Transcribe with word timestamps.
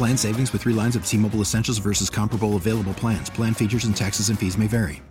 Plan 0.00 0.16
savings 0.16 0.50
with 0.54 0.62
three 0.62 0.72
lines 0.72 0.96
of 0.96 1.04
T 1.04 1.18
Mobile 1.18 1.42
Essentials 1.44 1.76
versus 1.76 2.08
comparable 2.08 2.56
available 2.56 2.94
plans. 2.94 3.28
Plan 3.28 3.52
features 3.52 3.84
and 3.84 3.92
taxes 3.92 4.30
and 4.30 4.38
fees 4.38 4.56
may 4.56 4.66
vary. 4.66 5.02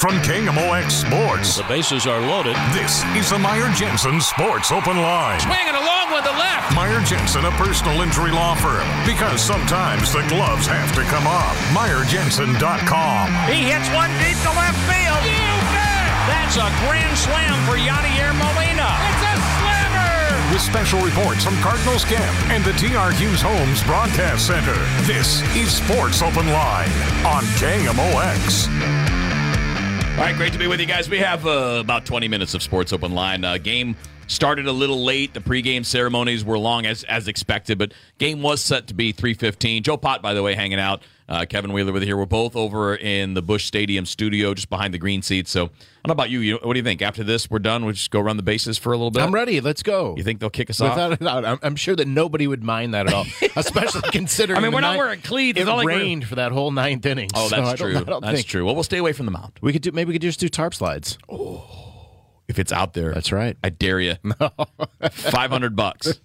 From 0.00 0.16
KMOX 0.24 1.04
Sports. 1.04 1.60
The 1.60 1.68
bases 1.68 2.06
are 2.06 2.18
loaded. 2.24 2.56
This 2.72 3.04
is 3.12 3.28
the 3.28 3.38
Meyer 3.38 3.68
Jensen 3.76 4.18
Sports 4.22 4.72
Open 4.72 4.96
Line. 4.96 5.40
Swinging 5.40 5.76
along 5.76 6.08
with 6.08 6.24
the 6.24 6.32
left. 6.32 6.72
Meyer 6.74 7.04
Jensen, 7.04 7.44
a 7.44 7.50
personal 7.60 8.00
injury 8.00 8.32
law 8.32 8.54
firm. 8.56 8.88
Because 9.04 9.44
sometimes 9.44 10.10
the 10.10 10.24
gloves 10.24 10.64
have 10.64 10.88
to 10.96 11.04
come 11.12 11.26
off. 11.28 11.52
MeyerJensen.com. 11.76 13.28
He 13.44 13.60
hits 13.68 13.92
one 13.92 14.08
deep 14.24 14.40
to 14.40 14.52
left 14.56 14.80
field. 14.88 15.20
You 15.28 15.52
bet. 15.76 16.08
That's 16.32 16.56
a 16.56 16.64
grand 16.88 17.12
slam 17.12 17.60
for 17.68 17.76
Yadier 17.76 18.32
Molina. 18.40 18.88
It's 18.88 18.88
a 18.88 18.88
slammer. 19.04 19.21
With 20.52 20.60
special 20.60 21.00
reports 21.00 21.42
from 21.42 21.56
Cardinals 21.60 22.04
Camp 22.04 22.50
and 22.50 22.62
the 22.62 22.72
TR 22.72 23.10
Hughes 23.16 23.40
Homes 23.40 23.82
Broadcast 23.84 24.48
Center. 24.48 24.74
This 25.06 25.40
is 25.56 25.74
Sports 25.74 26.20
Open 26.20 26.46
Line 26.46 26.90
on 27.24 27.42
KMOX. 27.56 28.68
All 30.10 30.18
right, 30.18 30.36
great 30.36 30.52
to 30.52 30.58
be 30.58 30.66
with 30.66 30.78
you 30.78 30.84
guys. 30.84 31.08
We 31.08 31.20
have 31.20 31.46
uh, 31.46 31.78
about 31.80 32.04
20 32.04 32.28
minutes 32.28 32.52
of 32.52 32.62
Sports 32.62 32.92
Open 32.92 33.12
Line. 33.12 33.44
Uh, 33.46 33.56
game 33.56 33.96
started 34.26 34.66
a 34.66 34.72
little 34.72 35.02
late. 35.02 35.32
The 35.32 35.40
pregame 35.40 35.86
ceremonies 35.86 36.44
were 36.44 36.58
long 36.58 36.84
as 36.84 37.02
as 37.04 37.28
expected, 37.28 37.78
but 37.78 37.94
game 38.18 38.42
was 38.42 38.60
set 38.60 38.88
to 38.88 38.94
be 38.94 39.14
3:15. 39.14 39.82
Joe 39.82 39.96
Pott, 39.96 40.20
by 40.20 40.34
the 40.34 40.42
way, 40.42 40.54
hanging 40.54 40.78
out. 40.78 41.02
Uh, 41.32 41.46
Kevin 41.46 41.72
Wheeler 41.72 41.92
with 41.92 42.02
you 42.02 42.08
here. 42.08 42.16
We're 42.18 42.26
both 42.26 42.54
over 42.56 42.94
in 42.94 43.32
the 43.32 43.40
Busch 43.40 43.64
Stadium 43.64 44.04
studio, 44.04 44.52
just 44.52 44.68
behind 44.68 44.92
the 44.92 44.98
green 44.98 45.22
seats. 45.22 45.50
So, 45.50 45.64
I 45.64 45.68
don't 45.68 46.08
know 46.08 46.12
about 46.12 46.28
you. 46.28 46.40
you 46.40 46.58
what 46.62 46.74
do 46.74 46.78
you 46.78 46.84
think? 46.84 47.00
After 47.00 47.24
this, 47.24 47.48
we're 47.50 47.58
done. 47.58 47.84
We'll 47.86 47.94
just 47.94 48.10
go 48.10 48.20
run 48.20 48.36
the 48.36 48.42
bases 48.42 48.76
for 48.76 48.92
a 48.92 48.96
little 48.98 49.10
bit. 49.10 49.22
I'm 49.22 49.32
ready. 49.32 49.60
Let's 49.62 49.82
go. 49.82 50.14
You 50.18 50.24
think 50.24 50.40
they'll 50.40 50.50
kick 50.50 50.68
us 50.68 50.78
off? 50.82 50.94
Without 50.94 51.12
a 51.12 51.16
doubt, 51.16 51.44
I'm, 51.46 51.58
I'm 51.62 51.76
sure 51.76 51.96
that 51.96 52.06
nobody 52.06 52.46
would 52.46 52.62
mind 52.62 52.92
that 52.92 53.06
at 53.06 53.14
all, 53.14 53.24
especially 53.56 54.02
considering. 54.10 54.58
I 54.58 54.60
mean, 54.62 54.72
we're 54.72 54.80
not 54.82 54.88
ninth- 54.90 54.98
wearing 54.98 55.20
cleats. 55.22 55.56
It 55.58 55.62
It's 55.62 55.66
not 55.68 55.76
like 55.78 55.86
we're- 55.86 56.02
rained 56.02 56.26
for 56.28 56.34
that 56.34 56.52
whole 56.52 56.70
ninth 56.70 57.06
inning. 57.06 57.30
Oh, 57.34 57.48
so 57.48 57.56
that's 57.56 57.68
I 57.68 57.76
don't- 57.76 57.90
true. 57.92 57.98
I 57.98 58.02
don't 58.04 58.20
That's 58.22 58.36
think- 58.40 58.46
true. 58.48 58.64
Well, 58.66 58.74
we'll 58.74 58.84
stay 58.84 58.98
away 58.98 59.14
from 59.14 59.24
the 59.24 59.32
mound 59.32 59.52
We 59.62 59.72
could 59.72 59.80
do. 59.82 59.90
Maybe 59.92 60.08
we 60.08 60.14
could 60.16 60.22
just 60.22 60.38
do 60.38 60.50
tarp 60.50 60.74
slides. 60.74 61.16
Oh, 61.30 61.64
if 62.46 62.58
it's 62.58 62.72
out 62.72 62.92
there. 62.92 63.14
That's 63.14 63.32
right. 63.32 63.56
I 63.64 63.70
dare 63.70 64.00
you. 64.00 64.16
No, 64.38 64.50
500 65.10 65.74
bucks. 65.76 66.20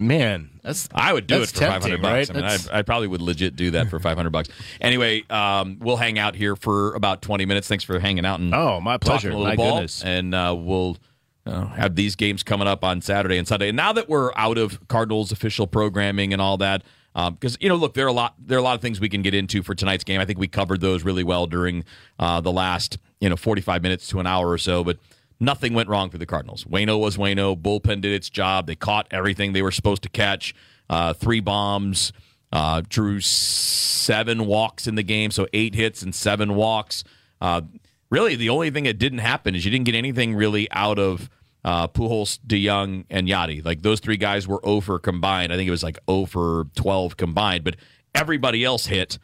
Man, 0.00 0.58
that's 0.62 0.88
I 0.94 1.12
would 1.12 1.26
do 1.26 1.42
it 1.42 1.50
for 1.50 1.58
five 1.66 1.82
hundred 1.82 2.00
bucks. 2.00 2.30
right? 2.30 2.30
I 2.30 2.40
mean, 2.40 2.44
I, 2.72 2.78
I 2.78 2.82
probably 2.82 3.06
would 3.06 3.20
legit 3.20 3.54
do 3.54 3.72
that 3.72 3.90
for 3.90 4.00
five 4.00 4.16
hundred 4.16 4.30
bucks. 4.30 4.48
Anyway, 4.80 5.24
um, 5.28 5.76
we'll 5.78 5.98
hang 5.98 6.18
out 6.18 6.34
here 6.34 6.56
for 6.56 6.94
about 6.94 7.20
twenty 7.20 7.44
minutes. 7.44 7.68
Thanks 7.68 7.84
for 7.84 7.98
hanging 7.98 8.24
out 8.24 8.40
and 8.40 8.54
Oh, 8.54 8.80
my 8.80 8.96
pleasure. 8.96 9.30
My 9.32 9.56
ball. 9.56 9.74
goodness. 9.74 10.02
And 10.02 10.34
uh, 10.34 10.56
we'll 10.58 10.96
uh, 11.44 11.66
have 11.66 11.96
these 11.96 12.16
games 12.16 12.42
coming 12.42 12.66
up 12.66 12.82
on 12.82 13.02
Saturday 13.02 13.36
and 13.36 13.46
Sunday. 13.46 13.68
And 13.68 13.76
now 13.76 13.92
that 13.92 14.08
we're 14.08 14.32
out 14.36 14.56
of 14.56 14.88
Cardinals 14.88 15.32
official 15.32 15.66
programming 15.66 16.32
and 16.32 16.40
all 16.40 16.56
that, 16.56 16.82
because 17.14 17.58
you 17.60 17.68
know, 17.68 17.76
look, 17.76 17.92
there 17.92 18.06
are 18.06 18.08
a 18.08 18.12
lot 18.12 18.34
there 18.38 18.56
are 18.56 18.60
a 18.60 18.64
lot 18.64 18.76
of 18.76 18.80
things 18.80 19.00
we 19.00 19.10
can 19.10 19.20
get 19.20 19.34
into 19.34 19.62
for 19.62 19.74
tonight's 19.74 20.04
game. 20.04 20.18
I 20.18 20.24
think 20.24 20.38
we 20.38 20.48
covered 20.48 20.80
those 20.80 21.04
really 21.04 21.24
well 21.24 21.46
during 21.46 21.84
uh, 22.18 22.40
the 22.40 22.52
last 22.52 22.96
you 23.20 23.28
know 23.28 23.36
forty 23.36 23.60
five 23.60 23.82
minutes 23.82 24.08
to 24.08 24.20
an 24.20 24.26
hour 24.26 24.48
or 24.48 24.58
so, 24.58 24.82
but. 24.82 24.96
Nothing 25.40 25.72
went 25.72 25.88
wrong 25.88 26.10
for 26.10 26.18
the 26.18 26.26
Cardinals. 26.26 26.64
Wayno 26.64 27.00
was 27.00 27.16
Wayno. 27.16 27.60
Bullpen 27.60 28.02
did 28.02 28.12
its 28.12 28.28
job. 28.28 28.66
They 28.66 28.76
caught 28.76 29.08
everything 29.10 29.52
they 29.54 29.62
were 29.62 29.70
supposed 29.70 30.02
to 30.02 30.10
catch. 30.10 30.54
Uh, 30.88 31.14
three 31.14 31.40
bombs. 31.40 32.12
Uh, 32.52 32.82
drew 32.88 33.20
seven 33.20 34.44
walks 34.44 34.86
in 34.86 34.96
the 34.96 35.02
game, 35.02 35.30
so 35.30 35.46
eight 35.52 35.74
hits 35.74 36.02
and 36.02 36.14
seven 36.14 36.56
walks. 36.56 37.04
Uh, 37.40 37.62
really, 38.10 38.34
the 38.34 38.48
only 38.50 38.70
thing 38.70 38.84
that 38.84 38.98
didn't 38.98 39.20
happen 39.20 39.54
is 39.54 39.64
you 39.64 39.70
didn't 39.70 39.86
get 39.86 39.94
anything 39.94 40.34
really 40.34 40.70
out 40.72 40.98
of 40.98 41.30
uh, 41.64 41.86
Pujols, 41.88 42.38
DeJong, 42.46 43.04
and 43.08 43.28
Yadi. 43.28 43.64
Like 43.64 43.82
those 43.82 44.00
three 44.00 44.16
guys 44.16 44.48
were 44.48 44.60
0 44.64 44.80
for 44.80 44.98
combined. 44.98 45.52
I 45.52 45.56
think 45.56 45.68
it 45.68 45.72
was 45.72 45.82
like 45.82 45.98
0 46.10 46.26
for 46.26 46.66
12 46.74 47.16
combined, 47.16 47.64
but 47.64 47.76
everybody 48.14 48.64
else 48.64 48.86
hit. 48.86 49.18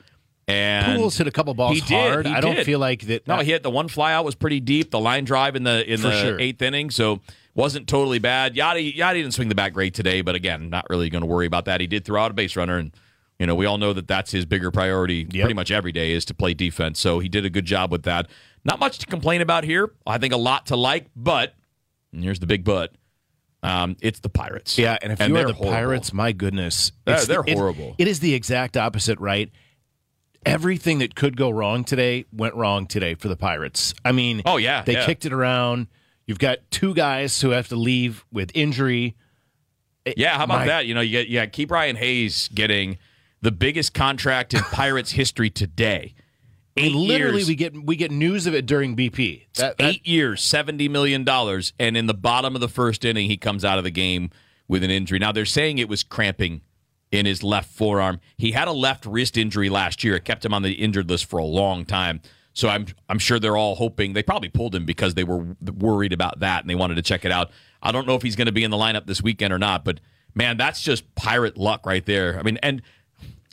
And 0.48 1.00
Pujols 1.00 1.18
hit 1.18 1.26
a 1.26 1.32
couple 1.32 1.52
balls 1.54 1.74
he 1.74 1.80
did, 1.80 1.88
hard. 2.12 2.26
he 2.26 2.32
I 2.32 2.40
don't 2.40 2.54
did. 2.54 2.66
feel 2.66 2.78
like 2.78 3.02
that. 3.08 3.26
No, 3.26 3.38
he 3.38 3.50
hit 3.50 3.62
the 3.64 3.70
one 3.70 3.88
flyout 3.88 4.24
was 4.24 4.36
pretty 4.36 4.60
deep. 4.60 4.92
The 4.92 5.00
line 5.00 5.24
drive 5.24 5.56
in 5.56 5.64
the 5.64 5.84
in 5.92 6.00
the 6.02 6.12
sure. 6.22 6.38
eighth 6.40 6.62
inning, 6.62 6.90
so 6.90 7.20
wasn't 7.54 7.88
totally 7.88 8.20
bad. 8.20 8.54
Yadi 8.54 8.94
Yadi 8.96 9.14
didn't 9.14 9.32
swing 9.32 9.48
the 9.48 9.56
bat 9.56 9.72
great 9.72 9.92
today, 9.94 10.20
but 10.20 10.36
again, 10.36 10.70
not 10.70 10.86
really 10.88 11.10
going 11.10 11.22
to 11.22 11.26
worry 11.26 11.46
about 11.46 11.64
that. 11.64 11.80
He 11.80 11.88
did 11.88 12.04
throw 12.04 12.22
out 12.22 12.30
a 12.30 12.34
base 12.34 12.54
runner, 12.54 12.78
and 12.78 12.92
you 13.40 13.46
know 13.46 13.56
we 13.56 13.66
all 13.66 13.76
know 13.76 13.92
that 13.92 14.06
that's 14.06 14.30
his 14.30 14.46
bigger 14.46 14.70
priority 14.70 15.24
pretty 15.24 15.52
much 15.54 15.72
every 15.72 15.90
day 15.90 16.12
is 16.12 16.24
to 16.26 16.34
play 16.34 16.54
defense. 16.54 17.00
So 17.00 17.18
he 17.18 17.28
did 17.28 17.44
a 17.44 17.50
good 17.50 17.64
job 17.64 17.90
with 17.90 18.04
that. 18.04 18.28
Not 18.64 18.78
much 18.78 18.98
to 18.98 19.06
complain 19.06 19.40
about 19.40 19.64
here. 19.64 19.90
I 20.06 20.18
think 20.18 20.32
a 20.32 20.36
lot 20.38 20.66
to 20.66 20.76
like, 20.76 21.06
but 21.16 21.54
and 22.12 22.22
here's 22.22 22.38
the 22.38 22.46
big 22.46 22.62
but. 22.62 22.92
Um, 23.64 23.96
it's 24.00 24.20
the 24.20 24.28
Pirates. 24.28 24.78
Yeah, 24.78 24.96
and 25.02 25.12
if 25.12 25.18
you 25.18 25.36
are 25.36 25.44
the 25.46 25.52
horrible. 25.52 25.72
Pirates, 25.72 26.12
my 26.12 26.30
goodness, 26.30 26.92
They're- 27.04 27.24
they're 27.24 27.42
it- 27.44 27.56
horrible. 27.58 27.96
it 27.98 28.06
is 28.06 28.20
the 28.20 28.32
exact 28.32 28.76
opposite, 28.76 29.18
right? 29.18 29.50
Everything 30.46 31.00
that 31.00 31.14
could 31.14 31.36
go 31.36 31.50
wrong 31.50 31.84
today 31.84 32.24
went 32.32 32.54
wrong 32.54 32.86
today 32.86 33.14
for 33.14 33.28
the 33.28 33.36
Pirates. 33.36 33.92
I 34.04 34.12
mean, 34.12 34.42
Oh, 34.46 34.56
yeah, 34.56 34.82
they 34.82 34.92
yeah. 34.94 35.04
kicked 35.04 35.26
it 35.26 35.32
around. 35.32 35.88
You've 36.26 36.38
got 36.38 36.58
two 36.70 36.94
guys 36.94 37.40
who 37.40 37.50
have 37.50 37.68
to 37.68 37.76
leave 37.76 38.24
with 38.32 38.50
injury. 38.54 39.16
Eh, 40.06 40.14
yeah, 40.16 40.36
how 40.38 40.44
about 40.44 40.60
My- 40.60 40.66
that? 40.66 40.86
You 40.86 40.94
know, 40.94 41.00
you 41.00 41.10
get 41.10 41.28
yeah, 41.28 41.46
Ke'Bryan 41.46 41.96
Hayes 41.96 42.48
getting 42.54 42.98
the 43.42 43.52
biggest 43.52 43.92
contract 43.92 44.54
in 44.54 44.60
Pirates 44.60 45.12
history 45.12 45.50
today. 45.50 46.14
Eight 46.78 46.92
Literally, 46.92 47.38
years, 47.38 47.48
we 47.48 47.54
get 47.54 47.84
we 47.86 47.96
get 47.96 48.10
news 48.10 48.46
of 48.46 48.54
it 48.54 48.66
during 48.66 48.94
BP. 48.94 49.46
That, 49.56 49.78
that- 49.78 49.84
eight 49.84 50.06
years, 50.06 50.42
seventy 50.42 50.88
million 50.88 51.24
dollars, 51.24 51.72
and 51.78 51.96
in 51.96 52.06
the 52.06 52.14
bottom 52.14 52.54
of 52.54 52.60
the 52.60 52.68
first 52.68 53.04
inning, 53.04 53.28
he 53.30 53.36
comes 53.36 53.64
out 53.64 53.78
of 53.78 53.84
the 53.84 53.90
game 53.90 54.30
with 54.68 54.84
an 54.84 54.90
injury. 54.90 55.18
Now 55.18 55.32
they're 55.32 55.44
saying 55.46 55.78
it 55.78 55.88
was 55.88 56.02
cramping 56.02 56.60
in 57.12 57.26
his 57.26 57.42
left 57.42 57.70
forearm. 57.70 58.20
He 58.36 58.52
had 58.52 58.68
a 58.68 58.72
left 58.72 59.06
wrist 59.06 59.36
injury 59.36 59.68
last 59.68 60.02
year. 60.04 60.16
It 60.16 60.24
kept 60.24 60.44
him 60.44 60.52
on 60.52 60.62
the 60.62 60.72
injured 60.72 61.08
list 61.08 61.26
for 61.26 61.38
a 61.38 61.44
long 61.44 61.84
time. 61.84 62.20
So 62.52 62.68
I'm 62.68 62.86
I'm 63.08 63.18
sure 63.18 63.38
they're 63.38 63.56
all 63.56 63.74
hoping 63.74 64.14
they 64.14 64.22
probably 64.22 64.48
pulled 64.48 64.74
him 64.74 64.86
because 64.86 65.14
they 65.14 65.24
were 65.24 65.56
worried 65.60 66.12
about 66.12 66.40
that 66.40 66.62
and 66.62 66.70
they 66.70 66.74
wanted 66.74 66.94
to 66.94 67.02
check 67.02 67.24
it 67.24 67.30
out. 67.30 67.50
I 67.82 67.92
don't 67.92 68.06
know 68.06 68.14
if 68.14 68.22
he's 68.22 68.34
going 68.34 68.46
to 68.46 68.52
be 68.52 68.64
in 68.64 68.70
the 68.70 68.78
lineup 68.78 69.06
this 69.06 69.22
weekend 69.22 69.52
or 69.52 69.58
not, 69.58 69.84
but 69.84 70.00
man, 70.34 70.56
that's 70.56 70.80
just 70.80 71.14
pirate 71.14 71.58
luck 71.58 71.84
right 71.84 72.04
there. 72.06 72.38
I 72.38 72.42
mean, 72.42 72.58
and 72.62 72.80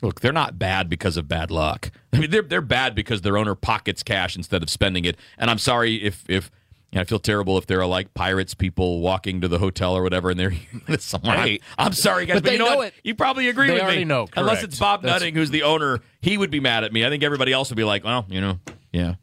look, 0.02 0.20
they're 0.20 0.32
not 0.32 0.58
bad 0.58 0.88
because 0.88 1.16
of 1.16 1.28
bad 1.28 1.50
luck. 1.50 1.90
I 2.12 2.18
mean, 2.18 2.30
they're 2.30 2.42
they're 2.42 2.62
bad 2.62 2.94
because 2.94 3.20
their 3.20 3.36
owner 3.36 3.54
pockets 3.54 4.02
cash 4.02 4.36
instead 4.36 4.62
of 4.62 4.70
spending 4.70 5.04
it. 5.04 5.16
And 5.36 5.50
I'm 5.50 5.58
sorry 5.58 5.96
if 5.96 6.24
if 6.28 6.50
you 6.94 6.98
know, 6.98 7.02
I 7.02 7.04
feel 7.04 7.18
terrible 7.18 7.58
if 7.58 7.66
there 7.66 7.80
are 7.80 7.86
like 7.86 8.14
pirates 8.14 8.54
people 8.54 9.00
walking 9.00 9.40
to 9.40 9.48
the 9.48 9.58
hotel 9.58 9.96
or 9.96 10.02
whatever, 10.04 10.30
and 10.30 10.38
they're 10.38 10.54
somewhere. 11.00 11.36
Hey, 11.38 11.60
I'm 11.76 11.92
sorry, 11.92 12.24
guys, 12.24 12.36
but 12.36 12.44
but, 12.44 12.52
you 12.52 12.58
know, 12.58 12.68
know 12.70 12.76
what? 12.76 12.88
it. 12.88 12.94
You 13.02 13.16
probably 13.16 13.48
agree 13.48 13.66
They 13.66 13.74
with 13.74 13.82
already 13.82 13.98
me. 13.98 14.04
know, 14.04 14.28
Unless 14.36 14.62
it's 14.62 14.78
Bob 14.78 15.02
That's- 15.02 15.20
Nutting, 15.20 15.34
who's 15.34 15.50
the 15.50 15.64
owner, 15.64 16.02
he 16.20 16.38
would 16.38 16.52
be 16.52 16.60
mad 16.60 16.84
at 16.84 16.92
me. 16.92 17.04
I 17.04 17.08
think 17.08 17.24
everybody 17.24 17.52
else 17.52 17.68
would 17.70 17.76
be 17.76 17.82
like, 17.82 18.04
well, 18.04 18.26
you 18.28 18.40
know, 18.40 18.60
yeah. 18.92 19.14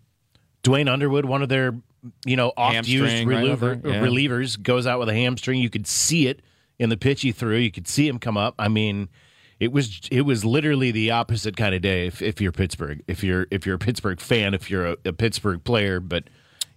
Duane 0.64 0.90
Underwood, 0.90 1.24
one 1.24 1.42
of 1.42 1.48
their 1.48 1.74
you 2.26 2.36
know 2.36 2.52
oft 2.58 2.88
used 2.90 3.10
Hamstring, 3.14 3.28
right 3.30 3.46
yeah. 3.46 4.02
relievers, 4.02 4.62
goes 4.62 4.86
out 4.86 5.00
with 5.00 5.08
a 5.08 5.14
hamstring. 5.14 5.62
You 5.62 5.70
could 5.70 5.88
see 5.88 6.28
it 6.28 6.42
in 6.78 6.90
the 6.90 6.98
pitch 6.98 7.22
he 7.22 7.32
threw. 7.32 7.56
You 7.56 7.72
could 7.72 7.88
see 7.88 8.06
him 8.08 8.20
come 8.20 8.36
up. 8.36 8.56
I 8.60 8.68
mean, 8.68 9.08
it 9.62 9.72
was 9.72 10.02
it 10.12 10.24
was 10.24 10.44
literally 10.44 10.92
the 10.92 11.12
opposite 11.12 11.56
kind 11.56 11.74
of 11.74 11.82
day. 11.82 12.08
If, 12.08 12.22
if 12.22 12.42
you're 12.42 12.52
Pittsburgh, 12.52 13.02
if 13.08 13.24
you're 13.24 13.48
if 13.50 13.66
you're 13.66 13.76
a 13.76 13.80
Pittsburgh 13.80 14.20
fan, 14.20 14.54
if 14.54 14.70
you're 14.70 14.88
a, 14.88 14.98
a 15.06 15.14
Pittsburgh 15.14 15.64
player, 15.64 16.00
but 16.00 16.26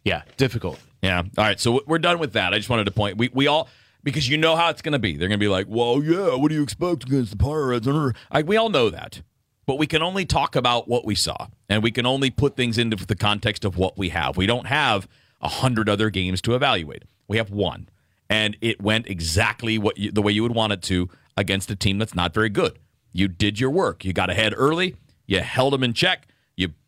yeah, 0.04 0.22
difficult. 0.36 0.78
Yeah. 1.02 1.18
All 1.18 1.44
right. 1.44 1.60
So 1.60 1.82
we're 1.86 1.98
done 1.98 2.18
with 2.18 2.32
that. 2.34 2.54
I 2.54 2.58
just 2.58 2.70
wanted 2.70 2.84
to 2.84 2.90
point. 2.90 3.18
We 3.18 3.30
we 3.32 3.46
all 3.46 3.68
because 4.02 4.28
you 4.28 4.36
know 4.36 4.54
how 4.56 4.70
it's 4.70 4.82
going 4.82 4.92
to 4.92 4.98
be. 4.98 5.16
They're 5.16 5.28
going 5.28 5.40
to 5.40 5.44
be 5.44 5.48
like, 5.48 5.66
"Well, 5.68 6.02
yeah, 6.02 6.34
what 6.34 6.48
do 6.48 6.54
you 6.54 6.62
expect 6.62 7.04
against 7.04 7.30
the 7.30 7.36
Pirates?" 7.36 7.86
Like 8.32 8.46
we 8.46 8.56
all 8.56 8.68
know 8.68 8.90
that, 8.90 9.22
but 9.66 9.78
we 9.78 9.86
can 9.86 10.02
only 10.02 10.24
talk 10.24 10.56
about 10.56 10.88
what 10.88 11.04
we 11.04 11.14
saw, 11.14 11.48
and 11.68 11.82
we 11.82 11.90
can 11.90 12.06
only 12.06 12.30
put 12.30 12.56
things 12.56 12.78
into 12.78 13.04
the 13.04 13.16
context 13.16 13.64
of 13.64 13.76
what 13.76 13.98
we 13.98 14.10
have. 14.10 14.36
We 14.36 14.46
don't 14.46 14.66
have 14.66 15.08
a 15.40 15.48
hundred 15.48 15.88
other 15.88 16.10
games 16.10 16.40
to 16.42 16.54
evaluate. 16.54 17.04
We 17.28 17.38
have 17.38 17.50
one, 17.50 17.88
and 18.28 18.56
it 18.60 18.80
went 18.80 19.06
exactly 19.08 19.78
what 19.78 19.98
you, 19.98 20.10
the 20.10 20.22
way 20.22 20.32
you 20.32 20.42
would 20.42 20.54
want 20.54 20.72
it 20.72 20.82
to 20.82 21.08
against 21.36 21.70
a 21.70 21.76
team 21.76 21.98
that's 21.98 22.14
not 22.14 22.32
very 22.32 22.48
good. 22.50 22.78
You 23.12 23.28
did 23.28 23.60
your 23.60 23.70
work. 23.70 24.04
You 24.04 24.12
got 24.12 24.30
ahead 24.30 24.54
early. 24.56 24.96
You 25.26 25.40
held 25.40 25.72
them 25.72 25.82
in 25.82 25.94
check. 25.94 26.28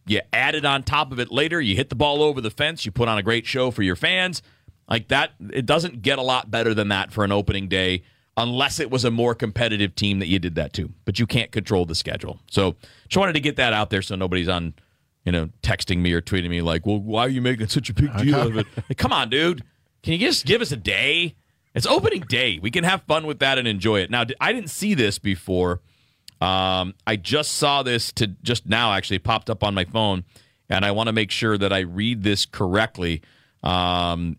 You 0.07 0.21
add 0.33 0.55
it 0.55 0.65
on 0.65 0.83
top 0.83 1.13
of 1.13 1.19
it 1.19 1.33
later. 1.33 1.61
You 1.61 1.77
hit 1.77 1.89
the 1.89 1.97
ball 1.97 2.23
over 2.23 2.41
the 2.41 2.51
fence. 2.51 2.87
You 2.87 2.93
put 2.93 3.09
on 3.09 3.19
a 3.19 3.23
great 3.23 3.47
show 3.47 3.71
for 3.71 3.83
your 3.83 3.97
fans 3.97 4.43
like 4.89 5.09
that, 5.09 5.33
it 5.53 5.67
doesn't 5.67 6.03
get 6.03 6.19
a 6.19 6.23
lot 6.23 6.51
better 6.51 6.73
than 6.73 6.89
that 6.89 7.13
for 7.13 7.25
an 7.25 7.33
opening 7.33 7.69
day 7.69 8.03
unless 8.37 8.79
it 8.79 8.91
was 8.91 9.05
a 9.05 9.11
more 9.11 9.35
competitive 9.35 9.95
team 9.95 10.19
that 10.19 10.27
you 10.27 10.39
did 10.39 10.55
that 10.57 10.73
to. 10.75 10.93
But 11.05 11.19
you 11.19 11.27
can't 11.27 11.51
control 11.51 11.87
the 11.87 11.95
schedule. 11.95 12.41
So 12.51 12.77
just 13.09 13.17
wanted 13.17 13.33
to 13.33 13.41
get 13.41 13.57
that 13.57 13.73
out 13.73 13.91
there 13.91 14.03
so 14.03 14.15
nobody's 14.15 14.49
on, 14.49 14.75
you 15.25 15.33
know, 15.33 15.49
texting 15.63 15.99
me 15.99 16.13
or 16.13 16.21
tweeting 16.21 16.51
me 16.51 16.61
like, 16.61 16.87
well, 16.87 17.01
why 17.01 17.23
are 17.23 17.31
you 17.31 17.41
making 17.41 17.69
such 17.69 17.91
a 17.91 17.95
big 17.95 18.17
deal 18.19 18.41
of 18.41 18.57
it? 18.59 18.67
Like, 18.89 18.99
come 18.99 19.13
on, 19.13 19.31
dude. 19.31 19.65
Can 20.03 20.13
you 20.13 20.19
just 20.19 20.47
give 20.47 20.61
us 20.61 20.71
a 20.71 20.77
day? 20.77 21.35
It's 21.75 21.87
opening 21.87 22.21
day. 22.21 22.59
We 22.61 22.71
can 22.71 22.85
have 22.85 23.03
fun 23.03 23.27
with 23.27 23.41
that 23.41 23.59
and 23.59 23.67
enjoy 23.67 24.01
it. 24.01 24.11
Now, 24.11 24.25
I 24.41 24.53
didn't 24.53 24.71
see 24.71 24.95
this 24.95 25.19
before. 25.19 25.81
Um, 26.41 26.95
I 27.07 27.17
just 27.17 27.53
saw 27.53 27.83
this 27.83 28.13
to 28.13 28.27
just 28.27 28.67
now, 28.67 28.93
actually, 28.93 29.19
popped 29.19 29.49
up 29.51 29.65
on 29.65 29.75
my 29.75 29.85
phone, 29.85 30.25
and 30.69 30.85
I 30.85 30.91
want 30.91 31.09
to 31.09 31.13
make 31.13 31.31
sure 31.31 31.57
that 31.57 31.73
I 31.73 31.81
read 31.81 32.23
this 32.23 32.47
correctly. 32.47 33.23
Um, 33.63 34.37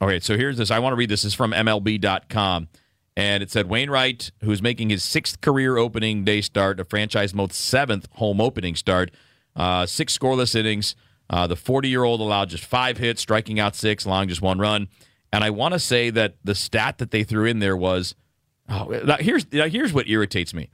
Okay, 0.00 0.20
so 0.20 0.36
here's 0.36 0.58
this. 0.58 0.70
I 0.70 0.78
want 0.78 0.92
to 0.92 0.96
read 0.96 1.08
this. 1.08 1.22
This 1.22 1.32
is 1.32 1.34
from 1.34 1.52
MLB.com. 1.52 2.68
And 3.16 3.42
it 3.42 3.50
said 3.50 3.68
Wainwright, 3.68 4.30
who's 4.44 4.62
making 4.62 4.90
his 4.90 5.02
sixth 5.02 5.40
career 5.40 5.76
opening 5.76 6.24
day 6.24 6.40
start, 6.40 6.78
a 6.78 6.84
franchise 6.84 7.34
most 7.34 7.54
seventh 7.54 8.06
home 8.12 8.40
opening 8.40 8.76
start, 8.76 9.10
uh, 9.56 9.86
six 9.86 10.16
scoreless 10.16 10.54
innings. 10.54 10.94
Uh, 11.28 11.46
the 11.48 11.56
40 11.56 11.88
year 11.88 12.04
old 12.04 12.20
allowed 12.20 12.48
just 12.50 12.64
five 12.64 12.96
hits, 12.96 13.20
striking 13.20 13.58
out 13.58 13.74
six, 13.74 14.04
allowing 14.04 14.28
just 14.28 14.40
one 14.40 14.58
run. 14.58 14.86
And 15.32 15.42
I 15.42 15.50
want 15.50 15.74
to 15.74 15.80
say 15.80 16.10
that 16.10 16.36
the 16.44 16.54
stat 16.54 16.98
that 16.98 17.10
they 17.10 17.24
threw 17.24 17.44
in 17.44 17.58
there 17.58 17.76
was 17.76 18.14
oh, 18.68 19.16
here's 19.18 19.46
here's 19.50 19.92
what 19.92 20.08
irritates 20.08 20.54
me. 20.54 20.70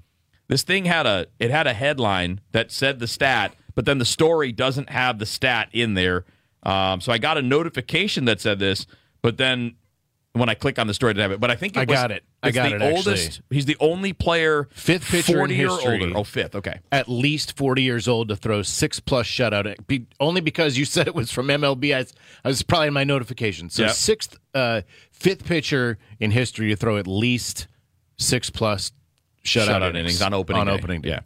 This 0.49 0.63
thing 0.63 0.85
had 0.85 1.07
a 1.07 1.27
it 1.39 1.51
had 1.51 1.67
a 1.67 1.73
headline 1.75 2.41
that 2.53 2.71
said 2.71 2.99
the 2.99 3.07
stat, 3.07 3.55
but 3.75 3.85
then 3.87 3.99
the 3.99 4.05
story 4.05 4.53
doesn't 4.53 4.91
have 4.91 5.19
the 5.19 5.27
stat 5.27 5.69
in 5.73 5.95
there. 5.95 6.25
Um, 6.63 7.01
so 7.01 7.13
I 7.13 7.19
got 7.19 7.37
a 7.39 7.43
notification 7.43 8.25
that 8.27 8.41
said 8.41 8.59
this, 8.59 8.87
but 9.23 9.37
then 9.39 9.75
when 10.33 10.49
I 10.49 10.55
click 10.55 10.79
on 10.81 10.87
the 10.89 10.95
story, 10.95 11.11
I 11.11 11.13
didn't 11.13 11.23
have 11.23 11.33
it. 11.33 11.41
But 11.41 11.51
I 11.53 11.55
think 11.57 11.77
it 11.77 11.81
I 11.81 11.85
was, 11.85 11.95
got 11.99 12.11
it. 12.11 12.25
I 12.43 12.51
got 12.51 12.69
the 12.71 12.77
it, 12.77 12.83
oldest. 12.83 13.27
actually. 13.27 13.45
He's 13.51 13.67
the 13.67 13.77
only 13.81 14.13
player 14.13 14.69
Fifth 14.73 15.09
pitcher 15.09 15.33
in 15.33 15.39
forty 15.39 15.65
or 15.65 15.69
history. 15.77 16.03
older. 16.03 16.13
Oh, 16.19 16.25
fifth. 16.25 16.55
Okay. 16.57 16.81
At 16.91 17.09
least 17.09 17.57
40 17.57 17.83
years 17.83 18.09
old 18.09 18.29
to 18.29 18.37
throw 18.37 18.63
six 18.63 18.99
plus 18.99 19.27
shutout. 19.27 19.87
Be, 19.87 20.07
only 20.19 20.41
because 20.41 20.77
you 20.77 20.85
said 20.95 21.07
it 21.07 21.15
was 21.15 21.31
from 21.31 21.47
MLB. 21.47 21.95
I, 21.97 22.05
I 22.45 22.49
was 22.49 22.63
probably 22.63 22.89
in 22.89 22.95
my 22.95 23.05
notification. 23.05 23.71
So 23.71 23.83
Yep. 23.85 23.93
sixth, 23.93 24.37
uh, 24.55 24.81
fifth 25.13 25.45
pitcher 25.45 25.99
in 26.19 26.33
history 26.33 26.69
to 26.71 26.77
throw 26.77 26.97
at 26.99 27.07
least 27.07 27.69
six 28.19 28.51
plus 28.51 28.91
shutout, 29.45 29.67
shutout 29.69 29.91
innings, 29.91 29.97
innings 29.97 30.23
on 30.23 30.35
opening 30.35 30.61
on 30.61 30.67
day. 30.67 30.73
opening 30.73 31.01
day. 31.03 31.09
Yeah. 31.11 31.21